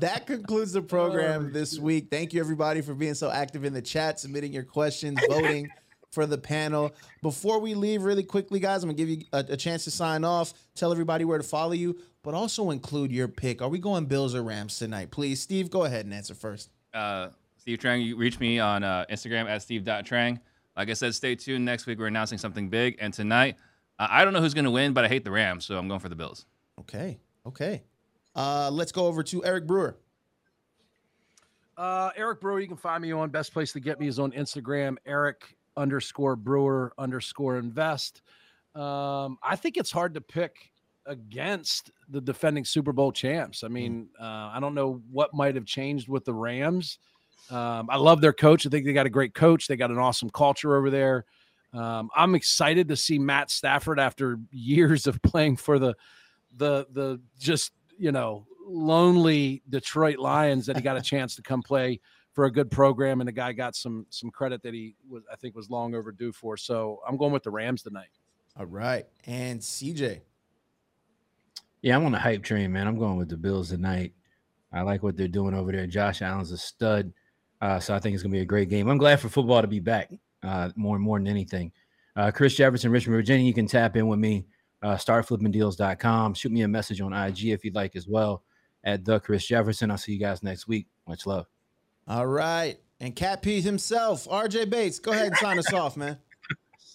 [0.00, 2.06] That concludes the program this week.
[2.08, 5.68] Thank you everybody for being so active in the chat, submitting your questions, voting
[6.10, 6.94] for the panel.
[7.22, 10.24] Before we leave, really quickly, guys, I'm gonna give you a, a chance to sign
[10.24, 10.52] off.
[10.74, 13.60] Tell everybody where to follow you, but also include your pick.
[13.62, 15.10] Are we going Bills or Rams tonight?
[15.10, 16.70] Please, Steve, go ahead and answer first.
[16.94, 18.02] uh, Steve Trang.
[18.04, 20.40] You reach me on uh, Instagram at steve.trang.
[20.76, 21.64] Like I said, stay tuned.
[21.64, 22.96] Next week, we're announcing something big.
[23.00, 23.56] And tonight,
[23.98, 25.88] uh, I don't know who's going to win, but I hate the Rams, so I'm
[25.88, 26.46] going for the Bills.
[26.80, 27.82] Okay, okay.
[28.34, 29.96] Uh, let's go over to Eric Brewer.
[31.76, 34.32] Uh, Eric Brewer, you can find me on best place to get me is on
[34.32, 38.22] Instagram, Eric underscore Brewer underscore invest.
[38.74, 40.70] Um, I think it's hard to pick
[41.06, 43.64] against the defending Super Bowl champs.
[43.64, 46.98] I mean, uh, I don't know what might have changed with the Rams.
[47.50, 48.66] Um, I love their coach.
[48.66, 49.66] I think they got a great coach.
[49.66, 51.24] They got an awesome culture over there.
[51.72, 55.94] Um, I'm excited to see Matt Stafford after years of playing for the
[56.56, 61.62] the the just you know lonely Detroit Lions that he got a chance to come
[61.62, 62.00] play
[62.38, 65.34] for a good program and the guy got some some credit that he was I
[65.34, 66.56] think was long overdue for.
[66.56, 68.10] So I'm going with the Rams tonight.
[68.56, 70.20] All right, and CJ.
[71.82, 72.86] Yeah, I'm on the hype train, man.
[72.86, 74.12] I'm going with the Bills tonight.
[74.72, 75.88] I like what they're doing over there.
[75.88, 77.12] Josh Allen's a stud.
[77.60, 78.88] Uh, so I think it's going to be a great game.
[78.88, 80.12] I'm glad for football to be back
[80.44, 81.72] uh, more and more than anything.
[82.14, 84.46] Uh, Chris Jefferson, Richmond, Virginia, you can tap in with me.
[84.80, 86.34] Uh, startflippingdeals.com.
[86.34, 88.44] Shoot me a message on IG if you'd like as well
[88.84, 89.90] at the Chris Jefferson.
[89.90, 90.86] I'll see you guys next week.
[91.08, 91.46] Much love.
[92.08, 94.98] All right, and Cat Pete himself, RJ Bates.
[94.98, 96.18] Go ahead and sign us off, man.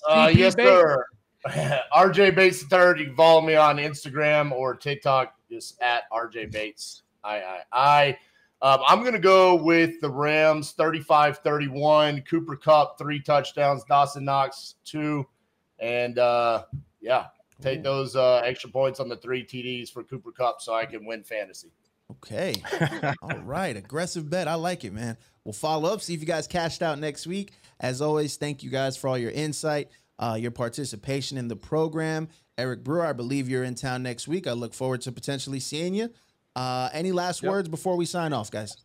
[0.10, 0.70] Uh, yes, Bates.
[0.70, 1.06] sir.
[1.96, 3.00] RJ Bates the third.
[3.00, 7.04] You can follow me on Instagram or TikTok, just at RJ Bates.
[7.24, 8.18] I I I.
[8.62, 12.26] Um, I'm gonna go with the Rams 35-31.
[12.26, 13.86] Cooper Kupp three touchdowns.
[13.86, 15.26] Dawson Knox two,
[15.80, 16.66] and uh,
[17.00, 17.28] yeah,
[17.62, 21.06] take those uh, extra points on the three TDs for Cooper Kupp so I can
[21.06, 21.72] win fantasy.
[22.14, 22.56] Okay.
[23.22, 23.76] All right.
[23.76, 24.48] Aggressive bet.
[24.48, 25.18] I like it, man.
[25.44, 27.52] We'll follow up, see if you guys cashed out next week.
[27.80, 29.90] As always, thank you guys for all your insight,
[30.20, 32.30] uh, your participation in the program.
[32.58, 34.48] Eric Brewer, I believe you're in town next week.
[34.48, 36.10] I look forward to potentially seeing you.
[36.56, 37.52] Uh, any last Yep.
[37.52, 38.78] words before we sign off, guys?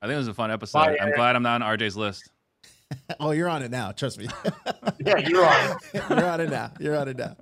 [0.00, 0.78] I think it was a fun episode.
[0.78, 2.28] Bye, I'm glad I'm not on RJ's list.
[3.20, 3.90] Oh, you're on it now.
[3.92, 4.28] Trust me.
[5.06, 5.76] Yeah, you're on.
[5.94, 6.70] you're on it now.
[6.78, 7.36] You're on it now.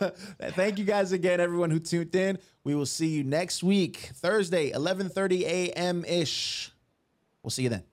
[0.40, 2.38] Thank you guys again, everyone who tuned in.
[2.64, 6.04] We will see you next week, Thursday, 11:30 a.m.
[6.04, 6.70] ish.
[7.42, 7.91] We'll see you then.